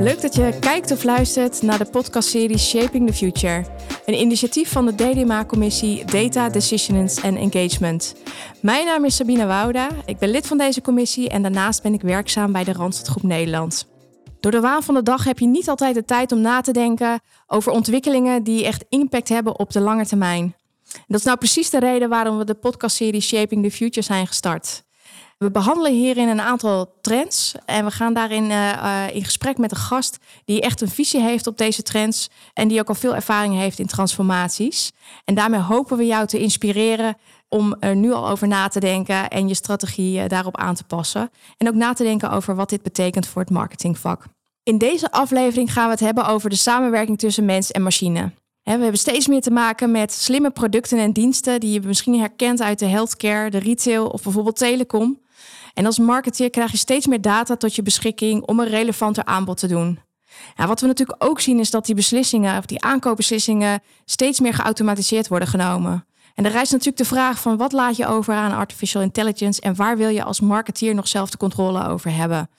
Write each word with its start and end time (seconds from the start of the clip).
Leuk 0.00 0.20
dat 0.20 0.34
je 0.34 0.56
kijkt 0.60 0.90
of 0.90 1.04
luistert 1.04 1.62
naar 1.62 1.78
de 1.78 1.86
podcastserie 1.90 2.58
Shaping 2.58 3.06
the 3.06 3.12
Future. 3.12 3.64
Een 4.04 4.20
initiatief 4.20 4.72
van 4.72 4.86
de 4.86 4.94
DDMA-commissie 4.94 6.04
Data, 6.04 6.48
Decisions 6.48 7.22
and 7.22 7.36
Engagement. 7.36 8.14
Mijn 8.62 8.86
naam 8.86 9.04
is 9.04 9.16
Sabine 9.16 9.46
Wouda, 9.46 9.88
ik 10.06 10.18
ben 10.18 10.28
lid 10.28 10.46
van 10.46 10.58
deze 10.58 10.80
commissie 10.80 11.28
en 11.28 11.42
daarnaast 11.42 11.82
ben 11.82 11.94
ik 11.94 12.02
werkzaam 12.02 12.52
bij 12.52 12.64
de 12.64 12.72
Randstadgroep 12.72 13.22
Nederland. 13.22 13.86
Door 14.40 14.52
de 14.52 14.60
waan 14.60 14.82
van 14.82 14.94
de 14.94 15.02
dag 15.02 15.24
heb 15.24 15.38
je 15.38 15.46
niet 15.46 15.68
altijd 15.68 15.94
de 15.94 16.04
tijd 16.04 16.32
om 16.32 16.40
na 16.40 16.60
te 16.60 16.72
denken 16.72 17.20
over 17.46 17.72
ontwikkelingen 17.72 18.42
die 18.42 18.64
echt 18.64 18.84
impact 18.88 19.28
hebben 19.28 19.58
op 19.58 19.72
de 19.72 19.80
lange 19.80 20.06
termijn. 20.06 20.54
Dat 21.06 21.18
is 21.18 21.24
nou 21.24 21.38
precies 21.38 21.70
de 21.70 21.78
reden 21.78 22.08
waarom 22.08 22.38
we 22.38 22.44
de 22.44 22.54
podcastserie 22.54 23.20
Shaping 23.20 23.64
the 23.64 23.70
Future 23.70 24.06
zijn 24.06 24.26
gestart. 24.26 24.82
We 25.38 25.50
behandelen 25.50 25.92
hierin 25.92 26.28
een 26.28 26.40
aantal 26.40 26.94
trends 27.00 27.54
en 27.64 27.84
we 27.84 27.90
gaan 27.90 28.14
daarin 28.14 28.44
uh, 28.44 28.72
uh, 28.72 29.14
in 29.14 29.24
gesprek 29.24 29.58
met 29.58 29.70
een 29.70 29.76
gast 29.76 30.18
die 30.44 30.60
echt 30.60 30.80
een 30.80 30.88
visie 30.88 31.20
heeft 31.20 31.46
op 31.46 31.58
deze 31.58 31.82
trends 31.82 32.28
en 32.52 32.68
die 32.68 32.80
ook 32.80 32.88
al 32.88 32.94
veel 32.94 33.14
ervaring 33.14 33.54
heeft 33.54 33.78
in 33.78 33.86
transformaties. 33.86 34.92
En 35.24 35.34
daarmee 35.34 35.60
hopen 35.60 35.96
we 35.96 36.06
jou 36.06 36.26
te 36.26 36.38
inspireren 36.38 37.16
om 37.48 37.76
er 37.78 37.96
nu 37.96 38.12
al 38.12 38.28
over 38.28 38.48
na 38.48 38.68
te 38.68 38.80
denken 38.80 39.28
en 39.28 39.48
je 39.48 39.54
strategie 39.54 40.18
uh, 40.18 40.28
daarop 40.28 40.56
aan 40.56 40.74
te 40.74 40.84
passen. 40.84 41.30
En 41.56 41.68
ook 41.68 41.74
na 41.74 41.92
te 41.92 42.02
denken 42.02 42.30
over 42.30 42.54
wat 42.54 42.68
dit 42.68 42.82
betekent 42.82 43.26
voor 43.26 43.42
het 43.42 43.50
marketingvak. 43.50 44.24
In 44.62 44.78
deze 44.78 45.12
aflevering 45.12 45.72
gaan 45.72 45.84
we 45.84 45.90
het 45.90 46.00
hebben 46.00 46.26
over 46.26 46.50
de 46.50 46.56
samenwerking 46.56 47.18
tussen 47.18 47.44
mens 47.44 47.70
en 47.70 47.82
machine. 47.82 48.32
We 48.62 48.70
hebben 48.70 48.98
steeds 48.98 49.26
meer 49.26 49.40
te 49.40 49.50
maken 49.50 49.90
met 49.90 50.12
slimme 50.12 50.50
producten 50.50 50.98
en 50.98 51.12
diensten 51.12 51.60
die 51.60 51.72
je 51.72 51.80
misschien 51.80 52.18
herkent 52.18 52.62
uit 52.62 52.78
de 52.78 52.86
healthcare, 52.86 53.50
de 53.50 53.58
retail 53.58 54.06
of 54.06 54.22
bijvoorbeeld 54.22 54.56
telecom. 54.56 55.20
En 55.74 55.86
als 55.86 55.98
marketeer 55.98 56.50
krijg 56.50 56.70
je 56.70 56.76
steeds 56.76 57.06
meer 57.06 57.20
data 57.20 57.56
tot 57.56 57.74
je 57.74 57.82
beschikking 57.82 58.42
om 58.42 58.60
een 58.60 58.68
relevanter 58.68 59.24
aanbod 59.24 59.58
te 59.58 59.66
doen. 59.66 60.00
Wat 60.56 60.80
we 60.80 60.86
natuurlijk 60.86 61.24
ook 61.24 61.40
zien 61.40 61.58
is 61.58 61.70
dat 61.70 61.86
die 61.86 61.94
beslissingen, 61.94 62.58
of 62.58 62.66
die 62.66 62.82
aankoopbeslissingen, 62.82 63.82
steeds 64.04 64.40
meer 64.40 64.54
geautomatiseerd 64.54 65.28
worden 65.28 65.48
genomen. 65.48 66.06
En 66.34 66.44
er 66.44 66.50
rijst 66.50 66.72
natuurlijk 66.72 66.98
de 66.98 67.14
vraag 67.14 67.40
van 67.40 67.56
wat 67.56 67.72
laat 67.72 67.96
je 67.96 68.06
over 68.06 68.34
aan 68.34 68.52
artificial 68.52 69.02
intelligence 69.02 69.60
en 69.60 69.74
waar 69.74 69.96
wil 69.96 70.08
je 70.08 70.24
als 70.24 70.40
marketeer 70.40 70.94
nog 70.94 71.08
zelf 71.08 71.30
de 71.30 71.36
controle 71.36 71.86
over 71.86 72.14
hebben? 72.14 72.50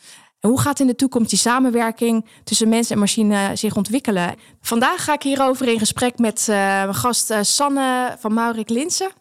Hoe 0.42 0.60
gaat 0.60 0.80
in 0.80 0.88
de 0.88 0.96
toekomst 0.96 1.30
die 1.30 1.40
samenwerking 1.40 2.26
tussen 2.44 2.70
mens 2.70 2.90
en 2.90 3.00
machine 3.00 3.52
zich 3.56 3.76
ontwikkelen? 3.76 4.36
Vandaag 4.62 5.04
ga 5.04 5.14
ik 5.14 5.24
hierover 5.24 5.68
in 5.68 5.80
gesprek 5.80 6.18
met 6.18 6.48
uh, 6.50 6.56
mijn 6.56 6.96
gast 6.96 7.32
uh, 7.32 7.38
Sanne 7.42 8.16
van 8.20 8.34
Maurik 8.34 8.70
Linsen. 8.70 9.12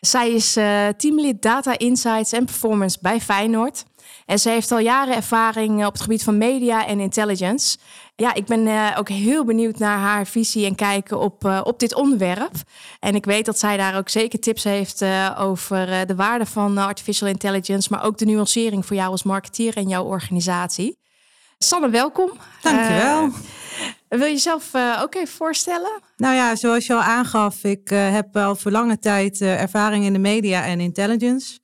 Zij 0.00 0.30
is 0.30 0.56
uh, 0.56 0.88
teamlid 0.88 1.42
Data 1.42 1.78
Insights 1.78 2.32
en 2.32 2.44
Performance 2.44 2.98
bij 3.00 3.20
Feyenoord. 3.20 3.84
En 4.26 4.38
ze 4.38 4.50
heeft 4.50 4.70
al 4.70 4.78
jaren 4.78 5.14
ervaring 5.14 5.86
op 5.86 5.92
het 5.92 6.02
gebied 6.02 6.24
van 6.24 6.38
media 6.38 6.86
en 6.86 7.00
intelligence. 7.00 7.78
Ja, 8.16 8.34
ik 8.34 8.44
ben 8.44 8.66
uh, 8.66 8.94
ook 8.98 9.08
heel 9.08 9.44
benieuwd 9.44 9.78
naar 9.78 9.98
haar 9.98 10.26
visie 10.26 10.66
en 10.66 10.74
kijken 10.74 11.18
op, 11.18 11.44
uh, 11.44 11.60
op 11.64 11.78
dit 11.78 11.94
onderwerp. 11.94 12.52
En 13.00 13.14
ik 13.14 13.24
weet 13.24 13.46
dat 13.46 13.58
zij 13.58 13.76
daar 13.76 13.96
ook 13.96 14.08
zeker 14.08 14.40
tips 14.40 14.64
heeft 14.64 15.02
uh, 15.02 15.36
over 15.40 16.06
de 16.06 16.14
waarde 16.14 16.46
van 16.46 16.78
artificial 16.78 17.28
intelligence, 17.28 17.88
maar 17.90 18.04
ook 18.04 18.18
de 18.18 18.24
nuancering 18.24 18.86
voor 18.86 18.96
jou 18.96 19.10
als 19.10 19.22
marketeer 19.22 19.76
en 19.76 19.88
jouw 19.88 20.04
organisatie. 20.04 20.98
Sanne, 21.58 21.90
welkom. 21.90 22.30
Dankjewel. 22.62 23.30
Wil 24.08 24.26
je 24.26 24.32
jezelf 24.32 24.70
ook 25.00 25.14
even 25.14 25.34
voorstellen? 25.34 26.00
Nou 26.16 26.34
ja, 26.34 26.56
zoals 26.56 26.86
je 26.86 26.94
al 26.94 27.00
aangaf, 27.00 27.64
ik 27.64 27.88
heb 27.88 28.36
al 28.36 28.56
voor 28.56 28.70
lange 28.70 28.98
tijd 28.98 29.40
ervaring 29.40 30.04
in 30.04 30.12
de 30.12 30.18
media 30.18 30.64
en 30.64 30.80
intelligence. 30.80 31.58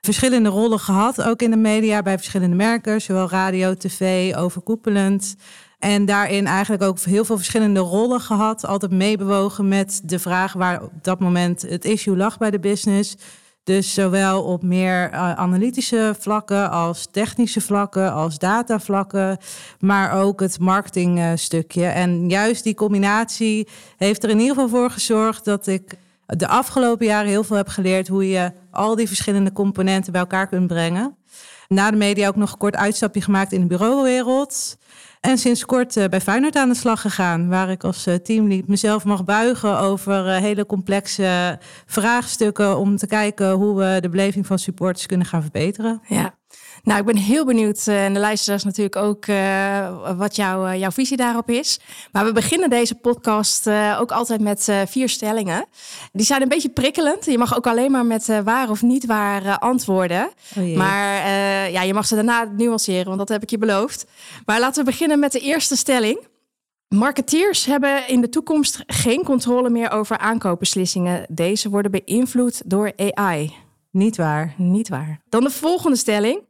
Verschillende 0.00 0.48
rollen 0.48 0.78
gehad, 0.78 1.22
ook 1.22 1.42
in 1.42 1.50
de 1.50 1.56
media 1.56 2.02
bij 2.02 2.16
verschillende 2.16 2.56
merken, 2.56 3.00
zowel 3.00 3.28
radio, 3.28 3.74
tv, 3.74 4.34
overkoepelend. 4.36 5.34
En 5.80 6.04
daarin 6.04 6.46
eigenlijk 6.46 6.82
ook 6.82 7.00
heel 7.00 7.24
veel 7.24 7.36
verschillende 7.36 7.80
rollen 7.80 8.20
gehad. 8.20 8.66
Altijd 8.66 8.92
meebewogen 8.92 9.68
met 9.68 10.00
de 10.04 10.18
vraag 10.18 10.52
waar 10.52 10.82
op 10.82 10.92
dat 11.02 11.20
moment 11.20 11.62
het 11.62 11.84
issue 11.84 12.16
lag 12.16 12.38
bij 12.38 12.50
de 12.50 12.58
business. 12.58 13.16
Dus 13.64 13.94
zowel 13.94 14.42
op 14.42 14.62
meer 14.62 15.10
uh, 15.12 15.32
analytische 15.32 16.14
vlakken 16.18 16.70
als 16.70 17.08
technische 17.10 17.60
vlakken, 17.60 18.12
als 18.12 18.38
datavlakken, 18.38 19.38
maar 19.78 20.12
ook 20.12 20.40
het 20.40 20.58
marketingstukje. 20.58 21.80
Uh, 21.80 21.96
en 21.96 22.28
juist 22.28 22.64
die 22.64 22.74
combinatie 22.74 23.68
heeft 23.96 24.24
er 24.24 24.30
in 24.30 24.38
ieder 24.38 24.54
geval 24.54 24.68
voor 24.68 24.90
gezorgd 24.90 25.44
dat 25.44 25.66
ik 25.66 25.96
de 26.26 26.48
afgelopen 26.48 27.06
jaren 27.06 27.28
heel 27.30 27.44
veel 27.44 27.56
heb 27.56 27.68
geleerd 27.68 28.08
hoe 28.08 28.28
je 28.28 28.52
al 28.70 28.96
die 28.96 29.06
verschillende 29.06 29.52
componenten 29.52 30.12
bij 30.12 30.20
elkaar 30.20 30.46
kunt 30.46 30.66
brengen. 30.66 31.16
Na 31.68 31.90
de 31.90 31.96
media 31.96 32.28
ook 32.28 32.36
nog 32.36 32.52
een 32.52 32.58
kort 32.58 32.76
uitstapje 32.76 33.20
gemaakt 33.22 33.52
in 33.52 33.60
de 33.60 33.66
bureauwereld. 33.66 34.78
En 35.20 35.38
sinds 35.38 35.64
kort 35.64 35.96
uh, 35.96 36.04
bij 36.04 36.20
Feyenoord 36.20 36.56
aan 36.56 36.68
de 36.68 36.74
slag 36.74 37.00
gegaan, 37.00 37.48
waar 37.48 37.70
ik 37.70 37.84
als 37.84 38.06
uh, 38.06 38.14
teamlead 38.14 38.66
mezelf 38.66 39.04
mag 39.04 39.24
buigen 39.24 39.78
over 39.78 40.26
uh, 40.26 40.36
hele 40.36 40.66
complexe 40.66 41.58
vraagstukken 41.86 42.78
om 42.78 42.96
te 42.96 43.06
kijken 43.06 43.50
hoe 43.50 43.76
we 43.76 44.00
de 44.00 44.08
beleving 44.08 44.46
van 44.46 44.58
supporters 44.58 45.06
kunnen 45.06 45.26
gaan 45.26 45.42
verbeteren. 45.42 46.00
Ja. 46.08 46.34
Nou, 46.82 47.00
ik 47.00 47.06
ben 47.06 47.16
heel 47.16 47.44
benieuwd, 47.44 47.86
en 47.86 48.14
de 48.14 48.20
luisteraars 48.20 48.64
natuurlijk 48.64 48.96
ook, 48.96 49.26
uh, 49.26 50.16
wat 50.16 50.36
jou, 50.36 50.76
jouw 50.76 50.90
visie 50.90 51.16
daarop 51.16 51.50
is. 51.50 51.80
Maar 52.12 52.24
we 52.24 52.32
beginnen 52.32 52.70
deze 52.70 52.94
podcast 52.94 53.66
uh, 53.66 53.96
ook 54.00 54.12
altijd 54.12 54.40
met 54.40 54.66
uh, 54.68 54.80
vier 54.86 55.08
stellingen. 55.08 55.64
Die 56.12 56.26
zijn 56.26 56.42
een 56.42 56.48
beetje 56.48 56.68
prikkelend. 56.68 57.24
Je 57.24 57.38
mag 57.38 57.56
ook 57.56 57.66
alleen 57.66 57.90
maar 57.90 58.06
met 58.06 58.42
waar 58.44 58.70
of 58.70 58.82
niet 58.82 59.06
waar 59.06 59.58
antwoorden. 59.58 60.30
Oh 60.58 60.76
maar 60.76 61.30
ja, 61.70 61.82
je 61.82 61.94
mag 61.94 62.06
ze 62.06 62.14
daarna 62.14 62.48
nuanceren, 62.56 63.06
want 63.06 63.18
dat 63.18 63.28
heb 63.28 63.42
ik 63.42 63.50
je 63.50 63.58
beloofd. 63.58 64.06
Maar 64.44 64.60
laten 64.60 64.84
we 64.84 64.90
beginnen 64.90 65.18
met 65.18 65.32
de 65.32 65.40
eerste 65.40 65.76
stelling. 65.76 66.28
Marketeers 66.88 67.66
hebben 67.66 68.08
in 68.08 68.20
de 68.20 68.28
toekomst 68.28 68.82
geen 68.86 69.24
controle 69.24 69.70
meer 69.70 69.90
over 69.90 70.18
aankoopbeslissingen. 70.18 71.26
Deze 71.28 71.68
worden 71.68 71.90
beïnvloed 71.90 72.62
door 72.66 72.92
AI. 72.96 73.52
Niet 73.90 74.16
waar. 74.16 74.54
Niet 74.56 74.88
waar. 74.88 75.20
Dan 75.28 75.44
de 75.44 75.50
volgende 75.50 75.96
stelling. 75.96 76.48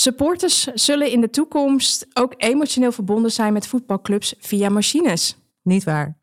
Supporters 0.00 0.64
zullen 0.64 1.10
in 1.10 1.20
de 1.20 1.30
toekomst 1.30 2.06
ook 2.14 2.34
emotioneel 2.36 2.92
verbonden 2.92 3.32
zijn 3.32 3.52
met 3.52 3.66
voetbalclubs 3.66 4.34
via 4.38 4.68
machines. 4.68 5.36
Niet 5.62 5.84
waar. 5.84 6.18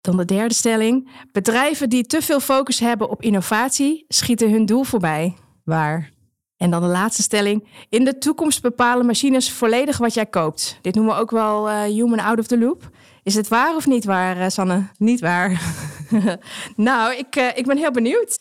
Dan 0.00 0.16
de 0.16 0.24
derde 0.24 0.54
stelling. 0.54 1.10
Bedrijven 1.32 1.88
die 1.88 2.06
te 2.06 2.22
veel 2.22 2.40
focus 2.40 2.78
hebben 2.78 3.10
op 3.10 3.22
innovatie 3.22 4.04
schieten 4.08 4.50
hun 4.50 4.66
doel 4.66 4.84
voorbij. 4.84 5.36
Waar. 5.64 6.10
En 6.56 6.70
dan 6.70 6.82
de 6.82 6.88
laatste 6.88 7.22
stelling. 7.22 7.68
In 7.88 8.04
de 8.04 8.18
toekomst 8.18 8.62
bepalen 8.62 9.06
machines 9.06 9.52
volledig 9.52 9.98
wat 9.98 10.14
jij 10.14 10.26
koopt. 10.26 10.78
Dit 10.82 10.94
noemen 10.94 11.14
we 11.14 11.20
ook 11.20 11.30
wel 11.30 11.68
uh, 11.68 11.82
human 11.82 12.20
out 12.20 12.38
of 12.38 12.46
the 12.46 12.58
loop. 12.58 12.90
Is 13.22 13.34
het 13.34 13.48
waar 13.48 13.76
of 13.76 13.86
niet 13.86 14.04
waar, 14.04 14.36
uh, 14.36 14.48
Sanne? 14.48 14.88
Niet 14.96 15.20
waar. 15.20 15.62
nou, 16.76 17.14
ik, 17.14 17.36
uh, 17.36 17.48
ik 17.54 17.66
ben 17.66 17.76
heel 17.76 17.90
benieuwd. 17.90 18.38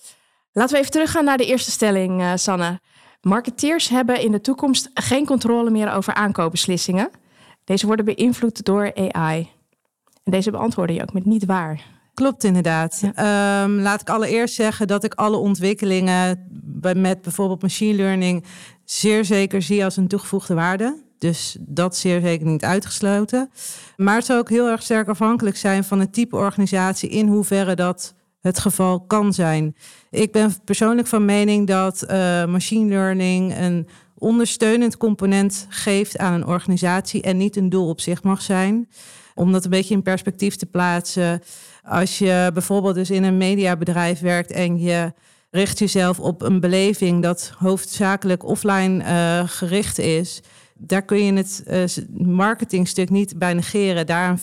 Laten 0.52 0.74
we 0.74 0.80
even 0.80 0.92
teruggaan 0.92 1.24
naar 1.24 1.38
de 1.38 1.46
eerste 1.46 1.72
stelling, 1.72 2.40
Sanne. 2.40 2.80
Marketeers 3.28 3.90
hebben 3.90 4.22
in 4.22 4.32
de 4.32 4.42
toekomst 4.42 4.90
geen 4.94 5.26
controle 5.26 5.70
meer 5.70 5.92
over 5.92 6.14
aankoopbeslissingen. 6.14 7.10
Deze 7.64 7.86
worden 7.86 8.06
beïnvloed 8.06 8.66
door 8.66 8.96
AI. 8.96 9.50
En 10.24 10.32
deze 10.32 10.52
beantwoorden 10.52 10.96
je 10.96 11.02
ook 11.02 11.14
met 11.14 11.26
niet 11.26 11.46
waar. 11.46 11.82
Klopt 12.14 12.44
inderdaad. 12.44 13.04
Ja. 13.16 13.64
Um, 13.64 13.80
laat 13.80 14.02
ik 14.02 14.10
allereerst 14.10 14.56
zeggen 14.56 14.88
dat 14.88 15.04
ik 15.04 15.14
alle 15.14 15.38
ontwikkelingen 15.38 16.48
met 16.96 17.22
bijvoorbeeld 17.22 17.62
machine 17.62 17.96
learning 17.96 18.46
zeer 18.86 19.26
zeker 19.26 19.62
zie 19.62 19.84
als 19.84 19.98
een 19.98 20.08
toegevoegde 20.08 20.54
waarde. 20.54 21.04
Dus 21.18 21.58
dat 21.60 21.98
zeer 21.98 22.22
zeker 22.22 22.46
niet 22.46 22.64
uitgesloten. 22.64 23.50
Maar 23.96 24.16
het 24.16 24.26
zou 24.26 24.40
ook 24.40 24.50
heel 24.50 24.68
erg 24.70 24.82
sterk 24.82 25.08
afhankelijk 25.08 25.58
zijn 25.58 25.84
van 25.84 26.00
het 26.00 26.14
type 26.14 26.36
organisatie, 26.36 27.10
in 27.10 27.28
hoeverre 27.28 27.76
dat 27.76 28.14
het 28.42 28.60
geval 28.60 29.00
kan 29.00 29.34
zijn. 29.34 29.76
Ik 30.10 30.32
ben 30.32 30.54
persoonlijk 30.64 31.08
van 31.08 31.26
mening 31.26 31.68
dat 31.68 32.04
uh, 32.04 32.46
machine 32.46 32.90
learning 32.90 33.58
een 33.58 33.88
ondersteunend 34.18 34.98
component 34.98 35.66
geeft 35.70 36.18
aan 36.18 36.34
een 36.34 36.46
organisatie 36.46 37.22
en 37.22 37.38
niet 37.38 37.56
een 37.56 37.70
doel 37.70 37.90
op 37.90 38.02
zich 38.02 38.24
mag 38.24 38.42
zijn. 38.42 38.90
Om 39.36 39.52
dat 39.52 39.64
een 39.64 39.70
beetje 39.70 39.94
in 39.94 40.02
perspectief 40.02 40.56
te 40.56 40.66
plaatsen. 40.66 41.42
Als 41.84 42.18
je 42.18 42.50
bijvoorbeeld 42.54 42.96
dus 42.96 43.10
in 43.10 43.24
een 43.24 43.38
mediabedrijf 43.38 44.20
werkt 44.20 44.52
en 44.52 44.80
je 44.80 45.14
richt 45.52 45.80
jezelf 45.80 46.20
op 46.20 46.42
een 46.42 46.60
beleving 46.60 47.24
dat 47.24 47.54
hoofdzakelijk 47.58 48.46
offline 48.46 49.04
uh, 49.04 49.50
gericht 49.50 49.98
is 49.98 50.42
daar 50.80 51.02
kun 51.02 51.26
je 51.26 51.34
het 51.34 51.64
uh, 51.68 52.06
marketingstuk 52.26 53.10
niet 53.10 53.40
bij 53.40 53.54
negeren. 53.54 54.06
Daaraan 54.06 54.40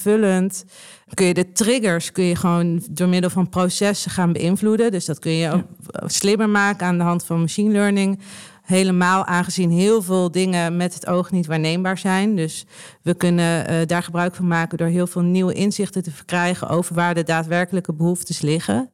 kun 1.15 1.27
je 1.27 1.35
de 1.35 1.53
triggers 1.53 2.13
kun 2.13 2.25
je 2.25 2.37
gewoon 2.37 2.83
door 2.91 3.09
middel 3.09 3.31
van 3.31 3.49
processen 3.49 4.11
gaan 4.11 4.33
beïnvloeden. 4.33 4.91
Dus 4.91 5.05
dat 5.05 5.19
kun 5.19 5.33
je 5.33 5.51
ook 5.51 5.65
slimmer 6.07 6.49
maken 6.49 6.87
aan 6.87 6.99
de 6.99 7.05
hand 7.05 7.25
van 7.25 7.41
machine 7.41 7.73
learning. 7.73 8.19
Helemaal 8.63 9.25
aangezien 9.25 9.71
heel 9.71 10.03
veel 10.03 10.31
dingen 10.31 10.77
met 10.77 10.95
het 10.95 11.07
oog 11.07 11.31
niet 11.31 11.47
waarneembaar 11.47 11.99
zijn. 11.99 12.37
Dus 12.37 12.67
we 13.03 13.15
kunnen 13.15 13.71
uh, 13.71 13.77
daar 13.87 14.03
gebruik 14.03 14.35
van 14.35 14.47
maken 14.47 14.79
door 14.79 14.87
heel 14.87 15.07
veel 15.07 15.23
nieuwe 15.23 15.53
inzichten 15.53 16.03
te 16.03 16.11
verkrijgen 16.11 16.69
over 16.69 16.95
waar 16.95 17.15
de 17.15 17.23
daadwerkelijke 17.23 17.93
behoeftes 17.93 18.41
liggen. 18.41 18.91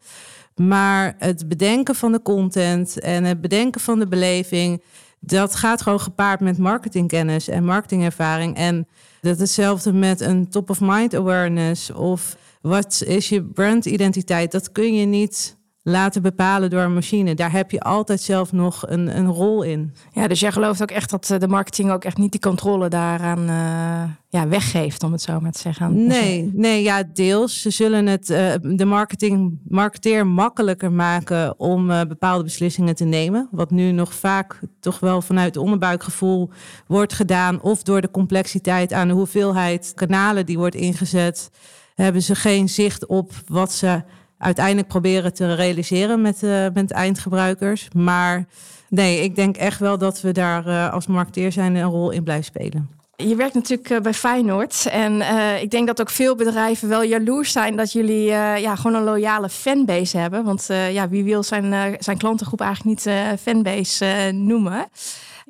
Maar 0.55 1.15
het 1.19 1.49
bedenken 1.49 1.95
van 1.95 2.13
de 2.13 2.23
content 2.23 3.01
en 3.01 3.25
het 3.25 3.41
bedenken 3.41 3.81
van 3.81 3.99
de 3.99 4.09
beleving, 4.09 4.83
dat 5.21 5.55
gaat 5.55 5.83
gewoon 5.83 6.01
gepaard 6.01 6.41
met 6.41 6.59
marketingkennis 6.59 7.49
en 7.49 7.65
marketingervaring. 7.65 8.57
En 8.57 8.89
dat 9.21 9.35
is 9.35 9.41
hetzelfde 9.41 9.93
met 9.93 10.21
een 10.21 10.49
top-of-mind 10.49 11.15
awareness 11.15 11.91
of 11.91 12.37
wat 12.61 13.03
is 13.07 13.29
je 13.29 13.43
brandidentiteit. 13.43 14.53
Dat 14.53 14.73
kun 14.73 14.95
je 14.95 15.07
niet 15.07 15.57
laten 15.83 16.23
bepalen 16.23 16.71
door 16.71 16.81
een 16.81 16.95
machine. 16.95 17.35
Daar 17.35 17.53
heb 17.53 17.71
je 17.71 17.81
altijd 17.81 18.21
zelf 18.21 18.53
nog 18.53 18.85
een, 18.89 19.17
een 19.17 19.27
rol 19.27 19.63
in. 19.63 19.95
Ja, 20.13 20.29
dus 20.29 20.41
jij 20.41 20.53
gelooft 20.53 20.83
ook 20.83 20.91
echt 20.91 21.11
dat 21.11 21.31
eh, 21.31 21.39
de 21.39 21.49
marketing 21.49 21.91
ook 21.91 22.05
echt 22.05 22.19
niet 22.19 22.33
die 22.33 22.41
controle 22.41 22.89
daaraan 22.89 23.41
uh, 23.41 24.11
ja, 24.29 24.49
weggeeft, 24.49 25.03
om 25.03 25.13
het 25.13 25.23
zo 25.23 25.41
maar 25.41 25.53
te 25.53 25.59
zeggen. 25.59 26.07
Nee, 26.07 26.51
nee, 26.55 26.83
ja, 26.83 27.03
deels. 27.13 27.61
Ze 27.61 27.71
zullen 27.71 28.07
het 28.07 28.31
uh, 28.31 28.53
de 28.63 28.85
marketing, 28.85 29.59
marketeer 29.69 30.27
makkelijker 30.27 30.93
maken 30.93 31.61
om 31.61 31.87
bepaalde 31.87 32.45
beslissingen 32.45 32.95
te 32.95 33.05
nemen. 33.05 33.49
Wat 33.51 33.71
nu 33.71 33.93
nog 33.93 34.15
vaak 34.15 34.61
toch 34.81 35.01
wel 35.01 35.23
vanuit 35.23 35.55
het 35.55 35.65
onderbuikgevoel 35.65 36.51
wordt 36.87 37.13
gedaan. 37.13 37.63
Of 37.63 37.83
door 37.83 38.01
de 38.01 38.11
complexiteit 38.11 38.93
aan 38.93 39.09
de 39.09 39.15
hoeveelheid 39.15 39.93
kanalen 39.95 40.47
die 40.47 40.59
wordt 40.59 40.75
ingezet. 40.75 41.51
Hebben 41.95 42.23
ze 42.23 42.35
geen 42.35 42.69
zicht 42.69 43.07
op 43.07 43.33
wat 43.47 43.73
ze 43.73 44.03
uiteindelijk 44.41 44.89
proberen 44.89 45.35
te 45.35 45.55
realiseren 45.55 46.21
met, 46.21 46.43
uh, 46.43 46.67
met 46.75 46.91
eindgebruikers. 46.91 47.89
Maar 47.95 48.47
nee, 48.89 49.23
ik 49.23 49.35
denk 49.35 49.57
echt 49.57 49.81
wel 49.81 49.99
dat 49.99 50.21
we 50.21 50.33
daar 50.33 50.67
uh, 50.67 50.93
als 50.93 51.07
marketeer 51.07 51.53
zijn 51.53 51.75
een 51.75 51.91
rol 51.91 52.11
in 52.11 52.23
blijven 52.23 52.45
spelen. 52.45 52.91
Je 53.17 53.37
werkt 53.37 53.55
natuurlijk 53.55 53.91
uh, 53.91 54.01
bij 54.01 54.15
Feyenoord. 54.15 54.87
En 54.87 55.23
ik 55.63 55.71
denk 55.71 55.87
dat 55.87 56.01
ook 56.01 56.11
veel 56.11 56.35
bedrijven 56.35 56.89
wel 56.89 57.03
jaloers 57.03 57.53
zijn 57.53 57.77
dat 57.77 57.93
jullie 57.93 58.25
ja, 58.25 58.77
gewoon 58.77 58.97
een 58.97 59.05
loyale 59.05 59.49
fanbase 59.49 60.19
hebben. 60.19 60.45
Want 60.45 60.67
ja, 60.93 61.09
wie 61.09 61.25
wil 61.25 61.43
zijn, 61.43 61.97
zijn 61.99 62.19
klantengroep 62.19 62.61
eigenlijk 62.61 63.05
niet 63.05 63.15
fanbase 63.41 64.31
noemen? 64.35 64.89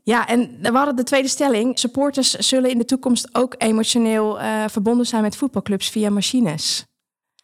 Ja, 0.03 0.27
en 0.27 0.59
we 0.63 0.73
hadden 0.73 0.97
de 0.97 1.03
tweede 1.03 1.29
stelling. 1.29 1.79
Supporters 1.79 2.31
zullen 2.31 2.71
in 2.71 2.79
de 2.79 2.85
toekomst 2.85 3.29
ook 3.33 3.55
emotioneel 3.59 4.39
verbonden 4.67 5.07
zijn 5.07 5.23
met 5.23 5.37
voetbalclubs 5.37 5.91
via 5.91 6.11
machines. 6.11 6.87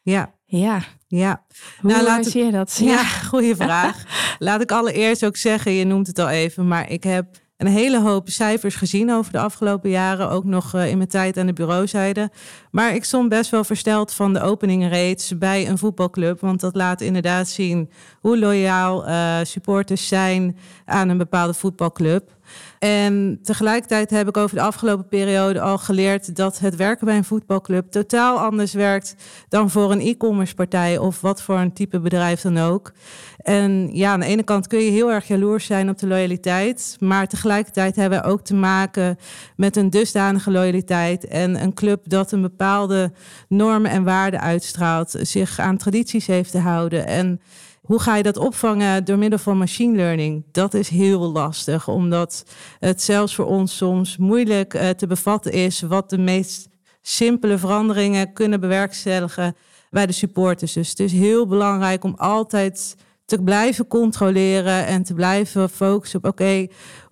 Ja. 0.02 0.34
Ja. 0.46 0.82
Ja. 1.08 1.44
Hoe 1.80 1.90
nou, 1.90 2.04
laat 2.04 2.26
zie 2.26 2.44
je 2.44 2.50
dat? 2.50 2.76
Ja, 2.82 3.04
goede 3.30 3.56
vraag. 3.56 4.04
laat 4.38 4.60
ik 4.60 4.72
allereerst 4.72 5.24
ook 5.24 5.36
zeggen, 5.36 5.72
je 5.72 5.84
noemt 5.84 6.06
het 6.06 6.18
al 6.18 6.28
even, 6.28 6.68
maar 6.68 6.90
ik 6.90 7.04
heb 7.04 7.26
een 7.56 7.66
hele 7.66 8.00
hoop 8.00 8.28
cijfers 8.28 8.74
gezien 8.74 9.12
over 9.12 9.32
de 9.32 9.38
afgelopen 9.38 9.90
jaren. 9.90 10.30
Ook 10.30 10.44
nog 10.44 10.74
uh, 10.74 10.90
in 10.90 10.96
mijn 10.96 11.08
tijd 11.08 11.36
aan 11.36 11.46
de 11.46 11.52
bureauzijde. 11.52 12.30
Maar 12.70 12.94
ik 12.94 13.04
stond 13.04 13.28
best 13.28 13.50
wel 13.50 13.64
versteld 13.64 14.12
van 14.12 14.32
de 14.32 14.40
opening 14.40 14.82
rates 14.82 15.38
bij 15.38 15.68
een 15.68 15.78
voetbalclub. 15.78 16.40
Want 16.40 16.60
dat 16.60 16.74
laat 16.74 17.00
inderdaad 17.00 17.48
zien 17.48 17.90
hoe 18.20 18.38
loyaal 18.38 19.08
uh, 19.08 19.38
supporters 19.42 20.08
zijn 20.08 20.56
aan 20.84 21.08
een 21.08 21.18
bepaalde 21.18 21.54
voetbalclub. 21.54 22.35
En 22.78 23.38
tegelijkertijd 23.42 24.10
heb 24.10 24.28
ik 24.28 24.36
over 24.36 24.56
de 24.56 24.62
afgelopen 24.62 25.08
periode 25.08 25.60
al 25.60 25.78
geleerd 25.78 26.36
dat 26.36 26.58
het 26.58 26.76
werken 26.76 27.06
bij 27.06 27.16
een 27.16 27.24
voetbalclub 27.24 27.90
totaal 27.90 28.38
anders 28.38 28.72
werkt 28.72 29.14
dan 29.48 29.70
voor 29.70 29.92
een 29.92 30.00
e-commerce 30.00 30.54
partij 30.54 30.98
of 30.98 31.20
wat 31.20 31.42
voor 31.42 31.58
een 31.58 31.72
type 31.72 32.00
bedrijf 32.00 32.40
dan 32.40 32.58
ook. 32.58 32.92
En 33.36 33.88
ja, 33.92 34.12
aan 34.12 34.20
de 34.20 34.26
ene 34.26 34.42
kant 34.42 34.66
kun 34.66 34.78
je 34.78 34.90
heel 34.90 35.12
erg 35.12 35.28
jaloers 35.28 35.66
zijn 35.66 35.88
op 35.88 35.98
de 35.98 36.06
loyaliteit, 36.06 36.96
maar 37.00 37.26
tegelijkertijd 37.26 37.96
hebben 37.96 38.22
we 38.22 38.28
ook 38.28 38.40
te 38.40 38.54
maken 38.54 39.16
met 39.56 39.76
een 39.76 39.90
dusdanige 39.90 40.50
loyaliteit 40.50 41.26
en 41.26 41.62
een 41.62 41.74
club 41.74 42.08
dat 42.08 42.32
een 42.32 42.42
bepaalde 42.42 43.12
normen 43.48 43.90
en 43.90 44.04
waarden 44.04 44.40
uitstraalt, 44.40 45.14
zich 45.20 45.58
aan 45.58 45.76
tradities 45.76 46.26
heeft 46.26 46.50
te 46.50 46.58
houden 46.58 47.06
en 47.06 47.40
hoe 47.86 48.00
ga 48.00 48.16
je 48.16 48.22
dat 48.22 48.36
opvangen 48.36 49.04
door 49.04 49.18
middel 49.18 49.38
van 49.38 49.58
machine 49.58 49.96
learning? 49.96 50.44
Dat 50.52 50.74
is 50.74 50.88
heel 50.88 51.32
lastig, 51.32 51.88
omdat 51.88 52.44
het 52.78 53.02
zelfs 53.02 53.34
voor 53.34 53.46
ons 53.46 53.76
soms 53.76 54.16
moeilijk 54.16 54.74
uh, 54.74 54.88
te 54.88 55.06
bevatten 55.06 55.52
is 55.52 55.80
wat 55.80 56.10
de 56.10 56.18
meest 56.18 56.68
simpele 57.02 57.58
veranderingen 57.58 58.32
kunnen 58.32 58.60
bewerkstelligen 58.60 59.56
bij 59.90 60.06
de 60.06 60.12
supporters. 60.12 60.72
Dus 60.72 60.88
het 60.88 61.00
is 61.00 61.12
heel 61.12 61.46
belangrijk 61.46 62.04
om 62.04 62.14
altijd 62.16 62.96
te 63.24 63.42
blijven 63.42 63.86
controleren 63.86 64.86
en 64.86 65.02
te 65.02 65.14
blijven 65.14 65.70
focussen 65.70 66.18
op: 66.18 66.30
oké, 66.30 66.66